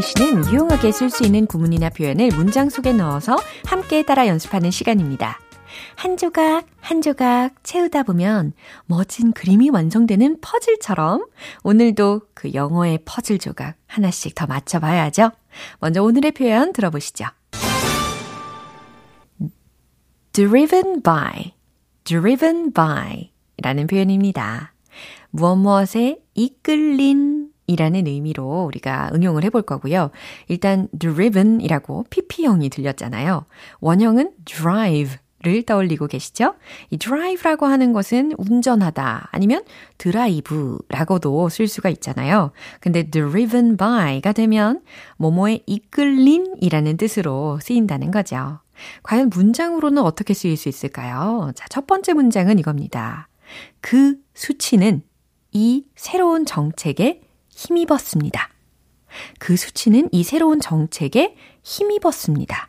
English는 0.06 0.52
유용하게 0.52 0.92
쓸 0.92 1.10
수 1.10 1.24
있는 1.24 1.46
구문이나 1.46 1.90
표현을 1.90 2.28
문장 2.28 2.70
속에 2.70 2.92
넣어서 2.92 3.36
함께 3.64 4.04
따라 4.04 4.28
연습하는 4.28 4.70
시간입니다. 4.70 5.40
한 5.96 6.16
조각 6.16 6.64
한 6.80 7.02
조각 7.02 7.64
채우다 7.64 8.04
보면 8.04 8.52
멋진 8.86 9.32
그림이 9.32 9.70
완성되는 9.70 10.40
퍼즐처럼 10.40 11.26
오늘도 11.64 12.22
그 12.34 12.54
영어의 12.54 13.00
퍼즐 13.04 13.38
조각 13.38 13.76
하나씩 13.88 14.36
더 14.36 14.46
맞춰봐야죠. 14.46 15.32
먼저 15.80 16.02
오늘의 16.02 16.32
표현 16.32 16.72
들어보시죠. 16.72 17.26
driven 20.32 21.02
by, 21.02 21.54
driven 22.04 22.72
by 22.72 23.32
라는 23.60 23.86
표현입니다. 23.88 24.72
무엇 25.30 25.56
무엇에 25.56 26.18
이끌린 26.34 27.45
이라는 27.66 28.06
의미로 28.06 28.64
우리가 28.64 29.10
응용을 29.14 29.44
해볼 29.44 29.62
거고요. 29.62 30.10
일단 30.48 30.88
driven이라고 30.98 32.06
pp형이 32.10 32.68
들렸잖아요. 32.70 33.46
원형은 33.80 34.32
drive 34.44 35.16
를 35.42 35.62
떠올리고 35.62 36.06
계시죠? 36.08 36.54
이 36.90 36.96
drive라고 36.96 37.66
하는 37.66 37.92
것은 37.92 38.32
운전하다 38.36 39.28
아니면 39.30 39.62
드라이브라고도 39.98 41.50
쓸 41.50 41.68
수가 41.68 41.90
있잖아요. 41.90 42.52
근데 42.80 43.04
driven 43.10 43.76
by가 43.76 44.32
되면 44.32 44.80
뭐뭐에 45.18 45.60
이끌린이라는 45.66 46.96
뜻으로 46.96 47.58
쓰인다는 47.60 48.10
거죠. 48.10 48.60
과연 49.02 49.28
문장으로는 49.28 50.02
어떻게 50.02 50.34
쓰일 50.34 50.56
수 50.56 50.68
있을까요? 50.68 51.52
자, 51.54 51.66
첫 51.68 51.86
번째 51.86 52.14
문장은 52.14 52.58
이겁니다. 52.58 53.28
그 53.80 54.16
수치는 54.34 55.02
이 55.52 55.84
새로운 55.94 56.44
정책에 56.44 57.20
힘입었습니다. 57.56 58.50
그 59.38 59.56
수치는 59.56 60.10
이 60.12 60.22
새로운 60.22 60.60
정책에 60.60 61.34
힘입었습니다. 61.62 62.68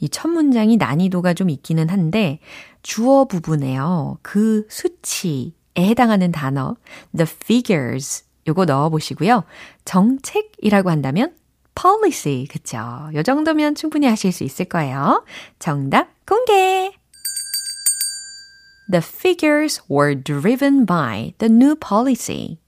이 0.00 0.08
첫 0.08 0.28
문장이 0.28 0.76
난이도가 0.76 1.34
좀 1.34 1.50
있기는 1.50 1.88
한데 1.88 2.38
주어 2.82 3.24
부분에요. 3.24 4.18
그 4.22 4.66
수치에 4.68 5.52
해당하는 5.78 6.32
단어 6.32 6.76
the 7.16 7.26
figures 7.28 8.24
요거 8.46 8.66
넣어 8.66 8.88
보시고요. 8.90 9.44
정책이라고 9.84 10.90
한다면 10.90 11.34
policy 11.74 12.46
그쵸? 12.46 12.78
요 13.14 13.22
정도면 13.22 13.74
충분히 13.74 14.06
하실 14.06 14.32
수 14.32 14.44
있을 14.44 14.66
거예요. 14.66 15.24
정답 15.58 16.08
공개! 16.26 16.92
The 18.90 19.02
figures 19.02 19.82
were 19.90 20.20
driven 20.20 20.84
by 20.84 21.32
the 21.38 21.52
new 21.52 21.76
policy. 21.76 22.58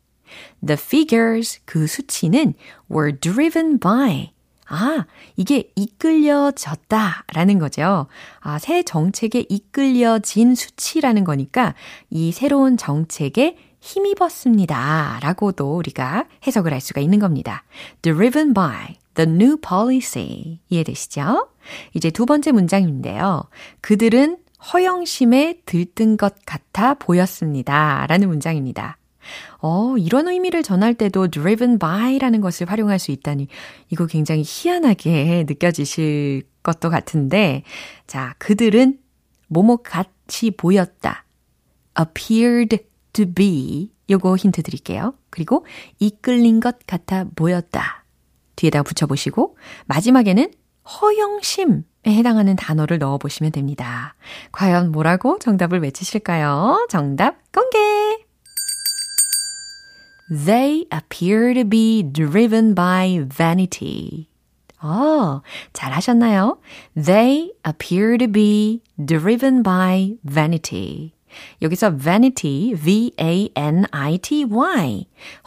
The 0.64 0.78
figures, 0.78 1.60
그 1.64 1.86
수치는 1.86 2.54
were 2.90 3.18
driven 3.18 3.78
by. 3.78 4.32
아, 4.68 5.04
이게 5.36 5.70
이끌려졌다 5.76 7.24
라는 7.34 7.58
거죠. 7.58 8.06
아, 8.40 8.58
새 8.58 8.82
정책에 8.82 9.44
이끌려진 9.48 10.54
수치라는 10.54 11.24
거니까 11.24 11.74
이 12.08 12.32
새로운 12.32 12.76
정책에 12.76 13.56
힘입었습니다. 13.80 15.18
라고도 15.22 15.76
우리가 15.76 16.26
해석을 16.46 16.72
할 16.72 16.80
수가 16.80 17.00
있는 17.00 17.18
겁니다. 17.18 17.64
Driven 18.00 18.54
by 18.54 18.96
the 19.14 19.28
new 19.28 19.56
policy. 19.58 20.60
이해되시죠? 20.70 21.48
이제 21.92 22.10
두 22.10 22.24
번째 22.24 22.52
문장인데요. 22.52 23.42
그들은 23.80 24.38
허영심에 24.72 25.62
들뜬 25.66 26.16
것 26.16 26.36
같아 26.46 26.94
보였습니다. 26.94 28.06
라는 28.08 28.28
문장입니다. 28.28 28.96
어, 29.62 29.96
이런 29.96 30.28
의미를 30.28 30.64
전할 30.64 30.92
때도 30.94 31.28
driven 31.28 31.78
by라는 31.78 32.40
것을 32.40 32.68
활용할 32.68 32.98
수 32.98 33.12
있다니 33.12 33.46
이거 33.90 34.06
굉장히 34.06 34.42
희한하게 34.44 35.44
느껴지실 35.48 36.42
것도 36.64 36.90
같은데 36.90 37.62
자, 38.06 38.34
그들은 38.38 38.98
뭐뭐 39.48 39.78
같이 39.78 40.50
보였다. 40.50 41.24
appeared 41.98 42.78
to 43.12 43.32
be 43.32 43.92
요거 44.10 44.36
힌트 44.36 44.62
드릴게요. 44.62 45.14
그리고 45.30 45.64
이끌린 46.00 46.58
것 46.58 46.78
같아 46.86 47.24
보였다. 47.36 48.04
뒤에다 48.56 48.82
붙여보시고 48.82 49.56
마지막에는 49.86 50.50
허영심에 50.84 51.82
해당하는 52.08 52.56
단어를 52.56 52.98
넣어보시면 52.98 53.52
됩니다. 53.52 54.16
과연 54.50 54.90
뭐라고 54.90 55.38
정답을 55.38 55.80
외치실까요? 55.82 56.86
정답 56.90 57.36
공개! 57.52 58.11
They 60.30 60.86
appear 60.92 61.54
to 61.54 61.64
be 61.64 62.02
driven 62.02 62.74
by 62.74 63.26
vanity. 63.28 64.28
어, 64.80 65.42
잘 65.72 65.92
하셨나요? 65.92 66.58
They 66.96 67.52
appear 67.66 68.18
to 68.18 68.26
be 68.26 68.80
driven 68.98 69.62
by 69.62 70.16
vanity. 70.24 71.12
여기서 71.62 71.96
vanity, 71.96 72.74
V-A-N-I-T-Y. 72.74 73.46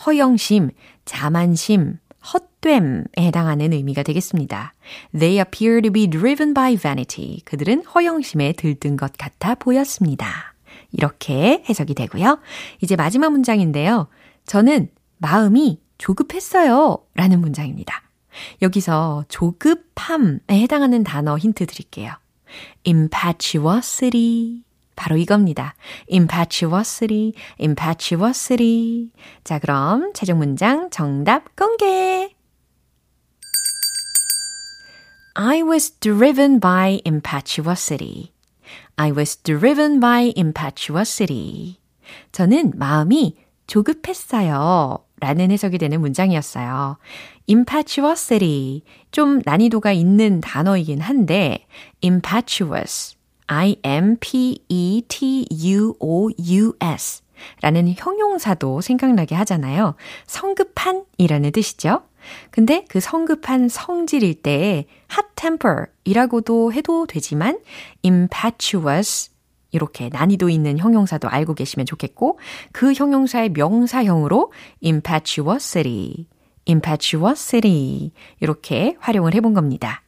허영심, 0.05 0.71
자만심, 1.05 1.99
헛됨에 2.33 3.03
해당하는 3.19 3.73
의미가 3.73 4.03
되겠습니다. 4.03 4.73
They 5.17 5.37
appear 5.37 5.81
to 5.81 5.91
be 5.91 6.07
driven 6.07 6.53
by 6.53 6.75
vanity. 6.77 7.41
그들은 7.45 7.83
허영심에 7.85 8.53
들뜬 8.53 8.97
것 8.97 9.13
같아 9.17 9.55
보였습니다. 9.55 10.55
이렇게 10.91 11.63
해석이 11.69 11.93
되고요. 11.93 12.39
이제 12.81 12.95
마지막 12.95 13.31
문장인데요. 13.31 14.07
저는 14.45 14.89
마음이 15.17 15.81
조급했어요. 15.97 16.99
라는 17.15 17.41
문장입니다. 17.41 18.03
여기서 18.61 19.25
조급함에 19.29 20.39
해당하는 20.49 21.03
단어 21.03 21.37
힌트 21.37 21.65
드릴게요. 21.65 22.11
impetuosity. 22.85 24.63
바로 24.95 25.17
이겁니다. 25.17 25.75
impetuosity, 26.09 27.33
impetuosity. 27.59 29.11
자, 29.43 29.59
그럼 29.59 30.13
최종 30.13 30.37
문장 30.37 30.89
정답 30.89 31.55
공개! 31.55 32.33
I 35.33 35.61
was 35.63 35.91
driven 35.99 36.61
by 36.61 37.01
impetuosity. 37.05 38.31
I 38.95 39.11
was 39.11 39.35
driven 39.43 39.99
by 39.99 40.33
impetuosity. 40.37 41.79
저는 42.31 42.73
마음이 42.75 43.35
조급했어요. 43.67 44.99
라는 45.19 45.51
해석이 45.51 45.77
되는 45.77 46.01
문장이었어요. 46.01 46.97
impetuosity. 47.49 48.83
좀 49.11 49.41
난이도가 49.45 49.91
있는 49.91 50.41
단어이긴 50.41 51.01
한데, 51.01 51.65
impetuous. 52.03 53.15
I-M-P-E-T-U-O-U-S. 53.47 54.01
라는 57.61 57.93
형용사도 57.95 58.81
생각나게 58.81 59.35
하잖아요. 59.35 59.95
성급한 60.25 61.05
이라는 61.17 61.51
뜻이죠. 61.51 62.01
근데 62.49 62.85
그 62.89 62.99
성급한 62.99 63.69
성질일 63.69 64.41
때 64.41 64.85
hot 65.11 65.27
temper 65.35 65.85
이라고도 66.05 66.73
해도 66.73 67.05
되지만 67.05 67.59
impetuous 68.03 69.31
이렇게 69.75 70.07
난이도 70.09 70.49
있는 70.49 70.77
형용사도 70.77 71.27
알고 71.27 71.53
계시면 71.53 71.85
좋겠고 71.85 72.39
그 72.71 72.93
형용사의 72.93 73.49
명사형으로 73.49 74.53
impetuosity, 74.83 76.27
impetuosity 76.65 78.11
이렇게 78.39 78.95
활용을 78.99 79.33
해본 79.33 79.53
겁니다. 79.53 80.01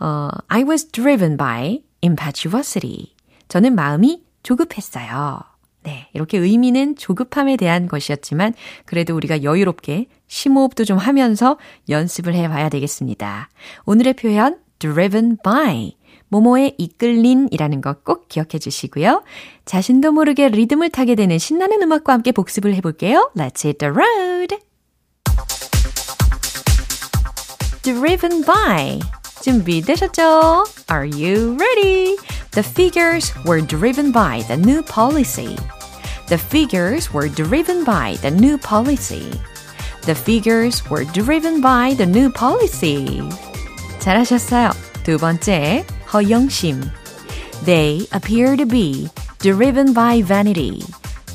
어, 0.00 0.30
I 0.48 0.64
was 0.64 0.88
driven 0.90 1.36
by 1.36 1.80
impetuosity. 2.02 3.14
저는 3.46 3.76
마음이 3.76 4.24
조급했어요. 4.42 5.40
네, 5.84 6.08
이렇게 6.12 6.36
의미는 6.36 6.96
조급함에 6.96 7.56
대한 7.56 7.86
것이었지만 7.86 8.52
그래도 8.84 9.14
우리가 9.14 9.44
여유롭게 9.44 10.06
심호흡도 10.26 10.84
좀 10.84 10.98
하면서 10.98 11.56
연습을 11.88 12.34
해봐야 12.34 12.68
되겠습니다. 12.68 13.48
오늘의 13.86 14.14
표현 14.14 14.58
driven 14.80 15.38
by 15.42 15.92
모모에 16.28 16.74
이끌린 16.78 17.48
이라는 17.50 17.80
것꼭 17.80 18.28
기억해 18.28 18.58
주시고요. 18.58 19.22
자신도 19.64 20.12
모르게 20.12 20.48
리듬을 20.48 20.90
타게 20.90 21.14
되는 21.14 21.38
신나는 21.38 21.82
음악과 21.82 22.12
함께 22.12 22.32
복습을 22.32 22.74
해볼게요. 22.74 23.30
Let's 23.36 23.64
hit 23.64 23.78
the 23.78 23.92
road! 23.92 24.56
Driven 27.82 28.44
by 28.44 29.00
준비되셨죠? 29.42 30.64
Are 30.90 31.08
you 31.08 31.56
ready? 31.58 32.16
The 32.50 32.62
figures 32.62 33.32
were 33.46 33.64
driven 33.64 34.12
by 34.12 34.42
the 34.46 34.60
new 34.60 34.82
policy. 34.82 35.56
The 36.26 36.38
figures 36.38 37.10
were 37.14 37.28
driven 37.32 37.84
by 37.84 38.16
the 38.20 38.34
new 38.34 38.58
policy. 38.58 39.30
The 40.02 40.14
figures 40.14 40.82
were 40.90 41.04
driven 41.12 41.62
by 41.62 41.94
the 41.94 42.06
new 42.06 42.30
policy. 42.32 43.22
잘하셨어요. 44.00 44.70
두 45.04 45.16
번째, 45.16 45.84
허영심. 46.12 46.82
They 47.64 48.06
appear 48.12 48.56
to 48.56 48.66
be 48.66 49.08
driven 49.38 49.92
by 49.92 50.22
vanity. 50.22 50.82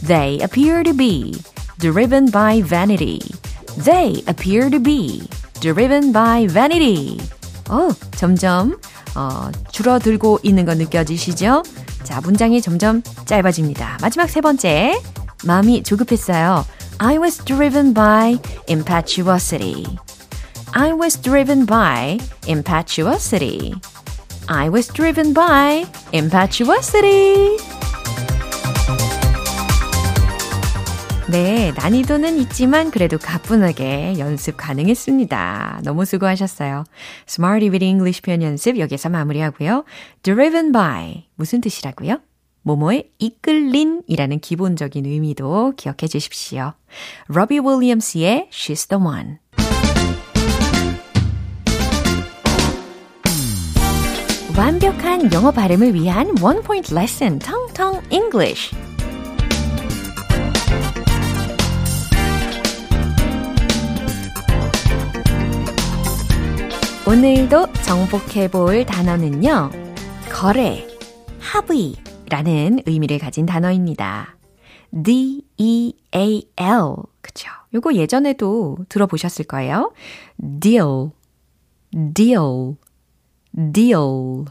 They 0.05 0.39
appear 0.41 0.83
to 0.83 0.93
be 0.93 1.33
driven 1.79 2.31
by 2.31 2.61
vanity. 2.61 3.19
They 3.83 4.23
appear 4.27 4.69
to 4.69 4.79
be 4.79 5.27
driven 5.59 6.11
by 6.11 6.47
vanity. 6.47 7.17
어, 7.69 7.89
점점 8.15 8.77
어, 9.15 9.51
줄어들고 9.71 10.39
있는 10.43 10.65
거 10.65 10.73
느껴지시죠? 10.73 11.63
자, 12.03 12.19
문장이 12.21 12.61
점점 12.61 13.01
짧아집니다. 13.25 13.99
마지막 14.01 14.29
세 14.29 14.41
번째. 14.41 14.99
마음이 15.45 15.83
조급했어요. 15.83 16.65
I 16.99 17.17
was 17.17 17.43
driven 17.43 17.93
by 17.93 18.37
impetuosity. 18.67 19.85
I 20.73 20.91
was 20.93 21.21
driven 21.21 21.65
by 21.65 22.17
impetuosity. 22.47 23.73
I 24.47 24.69
was 24.69 24.91
driven 24.91 25.33
by 25.33 25.85
impetuosity. 26.13 27.57
네, 31.31 31.71
난이도는 31.77 32.37
있지만 32.39 32.91
그래도 32.91 33.17
가뿐하게 33.17 34.19
연습 34.19 34.55
가능했습니다. 34.57 35.81
너무 35.83 36.05
수고하셨어요. 36.05 36.83
Smarty 37.27 37.69
with 37.69 37.83
English 37.83 38.21
표현 38.21 38.43
연습 38.43 38.77
여기서 38.77 39.09
마무리하고요. 39.09 39.85
Driven 40.21 40.71
by 40.71 41.25
무슨 41.35 41.61
뜻이라고요? 41.61 42.19
모모의 42.63 43.09
이끌린이라는 43.19 44.39
기본적인 44.39 45.05
의미도 45.05 45.73
기억해 45.77 46.07
주십시오. 46.07 46.73
로비 47.27 47.59
윌리엄스의 47.59 48.49
She's 48.51 48.87
the 48.89 49.03
One. 49.03 49.42
완벽한 54.55 55.33
영어 55.33 55.49
발음을 55.49 55.95
위한 55.95 56.31
원 56.39 56.61
포인트 56.61 56.93
레슨 56.93 57.39
텅텅 57.39 57.99
English. 58.11 58.75
오늘도 67.07 67.73
정복해 67.83 68.47
볼 68.49 68.85
단어는요. 68.85 69.71
거래, 70.31 70.87
합의라는 71.39 72.81
의미를 72.85 73.17
가진 73.17 73.47
단어입니다. 73.47 74.37
D-E-A-L. 74.91 76.95
그쵸. 77.21 77.49
요거 77.73 77.95
예전에도 77.95 78.77
들어보셨을 78.87 79.45
거예요. 79.45 79.91
deal, 80.59 81.09
deal, 82.13 82.75
deal. 83.73 84.45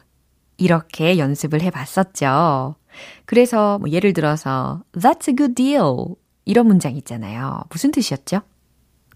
이렇게 0.57 1.19
연습을 1.19 1.61
해 1.63 1.71
봤었죠. 1.71 2.77
그래서 3.25 3.79
뭐 3.79 3.91
예를 3.91 4.13
들어서 4.13 4.83
that's 4.93 5.29
a 5.29 5.37
good 5.37 5.55
deal. 5.55 6.15
이런 6.45 6.67
문장 6.67 6.95
있잖아요. 6.97 7.63
무슨 7.71 7.91
뜻이었죠? 7.91 8.43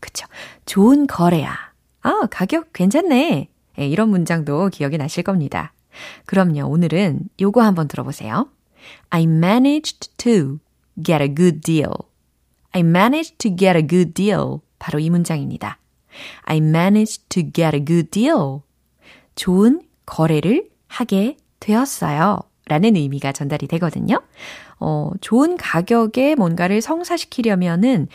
그쵸. 0.01 0.27
좋은 0.65 1.07
거래야. 1.07 1.55
아, 2.03 2.27
가격 2.31 2.73
괜찮네. 2.73 3.49
네, 3.77 3.89
이런 3.89 4.09
문장도 4.09 4.69
기억이 4.71 4.97
나실 4.99 5.23
겁니다. 5.23 5.73
그럼요, 6.27 6.67
오늘은 6.67 7.29
요거 7.41 7.63
한번 7.63 7.89
들어보세요. 7.89 8.49
I 9.11 9.25
managed 9.25 10.11
to 10.19 10.59
get 11.03 11.23
a 11.23 11.35
good 11.35 11.61
deal. 11.61 11.93
I 12.73 12.83
managed 12.83 13.39
to 13.39 13.57
get 13.57 13.77
a 13.77 13.87
good 13.87 14.13
deal. 14.13 14.59
바로 14.79 14.99
이 14.99 15.11
문장입니다. 15.11 15.79
I 16.43 16.59
managed 16.59 17.29
to 17.29 17.43
get 17.43 17.77
a 17.77 17.85
good 17.85 18.11
deal. 18.11 18.61
좋은 19.37 19.81
거래를 20.05 20.69
하게 20.89 21.37
되었어요. 21.61 22.41
라는 22.69 22.97
의미가 22.97 23.31
전달이 23.31 23.69
되거든요. 23.69 24.21
어, 24.81 25.11
좋은 25.21 25.57
가격에 25.57 26.35
뭔가를 26.35 26.81
성사시키려면은 26.81 28.09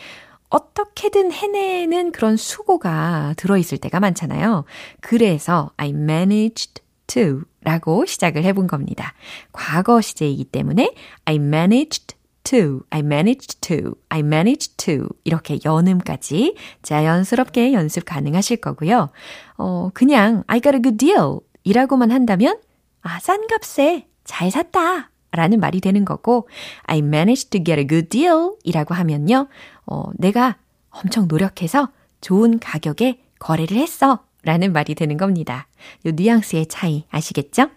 어떻게든 0.50 1.32
해내는 1.32 2.12
그런 2.12 2.36
수고가 2.36 3.32
들어있을 3.38 3.78
때가 3.78 4.00
많잖아요. 4.00 4.64
그래서 5.00 5.70
I 5.78 5.88
managed 5.88 6.82
to 7.06 7.42
라고 7.62 8.04
시작을 8.04 8.44
해본 8.44 8.66
겁니다. 8.66 9.14
과거 9.52 10.02
시제이기 10.02 10.44
때문에 10.44 10.94
I 11.24 11.36
managed 11.36 12.16
to, 12.44 12.80
I 12.90 13.00
managed 13.00 13.60
to, 13.62 13.94
I 14.08 14.20
managed 14.20 14.76
to 14.78 15.08
이렇게 15.24 15.58
연음까지 15.64 16.56
자연스럽게 16.82 17.72
연습 17.72 18.04
가능하실 18.04 18.58
거고요. 18.58 19.10
어, 19.56 19.90
그냥 19.94 20.44
I 20.46 20.60
got 20.60 20.76
a 20.76 20.82
good 20.82 20.96
deal 20.96 21.38
이라고만 21.64 22.10
한다면 22.10 22.58
아, 23.02 23.18
싼 23.20 23.46
값에 23.46 24.06
잘 24.24 24.50
샀다 24.50 25.10
라는 25.32 25.60
말이 25.60 25.80
되는 25.80 26.04
거고 26.04 26.48
I 26.84 26.98
managed 26.98 27.50
to 27.50 27.64
get 27.64 27.80
a 27.80 27.86
good 27.86 28.08
deal 28.08 28.52
이라고 28.64 28.94
하면요. 28.94 29.48
어, 29.86 30.04
내가 30.18 30.56
엄청 30.90 31.26
노력해서 31.26 31.88
좋은 32.20 32.58
가격에 32.58 33.20
거래를 33.38 33.76
했어 33.76 34.20
라는 34.44 34.72
말이 34.72 34.94
되는 34.94 35.16
겁니다. 35.16 35.68
요 36.06 36.10
뉘앙스의 36.14 36.66
차이 36.66 37.04
아시겠죠? 37.10 37.70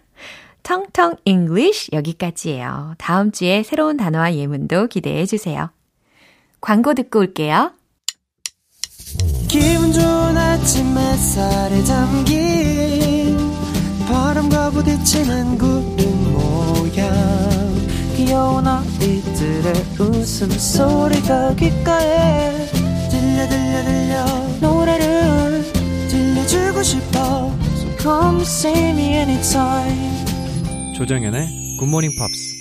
텅텅 0.66 1.14
English 1.24 1.90
여기까지예요. 1.92 2.96
다음 2.98 3.30
주에 3.30 3.62
새로운 3.62 3.96
단어와 3.96 4.34
예문도 4.34 4.88
기대해 4.88 5.24
주세요. 5.24 5.70
광고 6.60 6.92
듣고 6.92 7.20
올게요. 7.20 7.70
기분 9.46 9.92
좋은 9.92 10.36
아침 10.36 10.98
햇살에 10.98 11.84
담긴 11.84 13.36
바람과 14.08 14.70
부딪히는 14.70 15.56
구름 15.56 16.32
모양 16.32 17.12
귀여운 18.16 18.66
아이들의 18.66 19.72
웃음소리가 20.00 21.54
귓가에 21.54 22.66
들려 23.08 23.48
들려 23.48 23.84
들려 23.84 24.24
노래를 24.60 25.62
들려주고 26.08 26.82
싶어 26.82 27.54
So 27.76 27.96
come 27.98 28.40
see 28.40 28.90
me 28.90 29.14
anytime 29.14 30.15
조정연의 30.96 31.76
굿모닝 31.78 32.16
팝스 32.18 32.56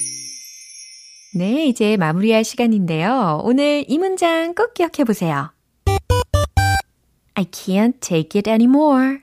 네, 1.37 1.67
이제 1.67 1.95
마무리할 1.95 2.43
시간인데요. 2.43 3.39
오늘 3.43 3.85
이 3.87 3.97
문장 3.97 4.53
꼭 4.53 4.73
기억해 4.73 5.05
보세요. 5.05 5.53
I 7.33 7.45
can't 7.45 8.01
take 8.01 8.37
it 8.37 8.49
anymore. 8.49 9.19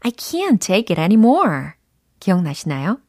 I 0.00 0.10
can't 0.12 0.60
take 0.60 0.94
it 0.94 1.00
anymore. 1.00 1.72
기억나시나요? 2.20 3.00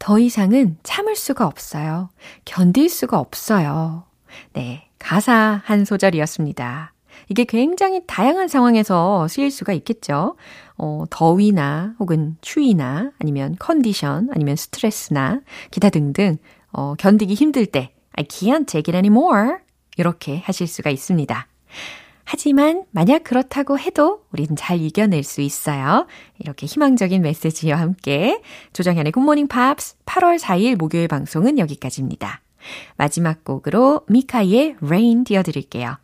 더 0.00 0.18
이상은 0.18 0.76
참을 0.82 1.14
수가 1.14 1.46
없어요. 1.46 2.10
견딜 2.44 2.88
수가 2.88 3.20
없어요. 3.20 4.04
네, 4.54 4.88
가사 4.98 5.62
한 5.64 5.84
소절이었습니다. 5.84 6.93
이게 7.28 7.44
굉장히 7.44 8.02
다양한 8.06 8.48
상황에서 8.48 9.26
쓰일 9.28 9.50
수가 9.50 9.72
있겠죠. 9.72 10.36
어, 10.76 11.04
더위나 11.10 11.94
혹은 11.98 12.36
추위나 12.40 13.12
아니면 13.18 13.56
컨디션 13.58 14.28
아니면 14.32 14.56
스트레스나 14.56 15.40
기타 15.70 15.90
등등 15.90 16.36
어, 16.72 16.94
견디기 16.98 17.34
힘들 17.34 17.66
때 17.66 17.94
I 18.12 18.24
can't 18.24 18.66
take 18.66 18.92
it 18.92 18.96
anymore 18.96 19.58
이렇게 19.96 20.38
하실 20.38 20.66
수가 20.66 20.90
있습니다. 20.90 21.46
하지만 22.24 22.84
만약 22.90 23.22
그렇다고 23.22 23.78
해도 23.78 24.22
우리는 24.32 24.56
잘 24.56 24.80
이겨낼 24.80 25.22
수 25.22 25.40
있어요. 25.40 26.06
이렇게 26.38 26.66
희망적인 26.66 27.20
메시지와 27.22 27.78
함께 27.78 28.40
조정현의 28.72 29.12
굿모닝 29.12 29.46
팝스 29.46 29.96
8월 30.06 30.38
4일 30.38 30.76
목요일 30.76 31.06
방송은 31.06 31.58
여기까지입니다. 31.58 32.40
마지막 32.96 33.44
곡으로 33.44 34.02
미카의 34.08 34.76
Rain 34.80 35.24
띄워드릴게요. 35.24 36.03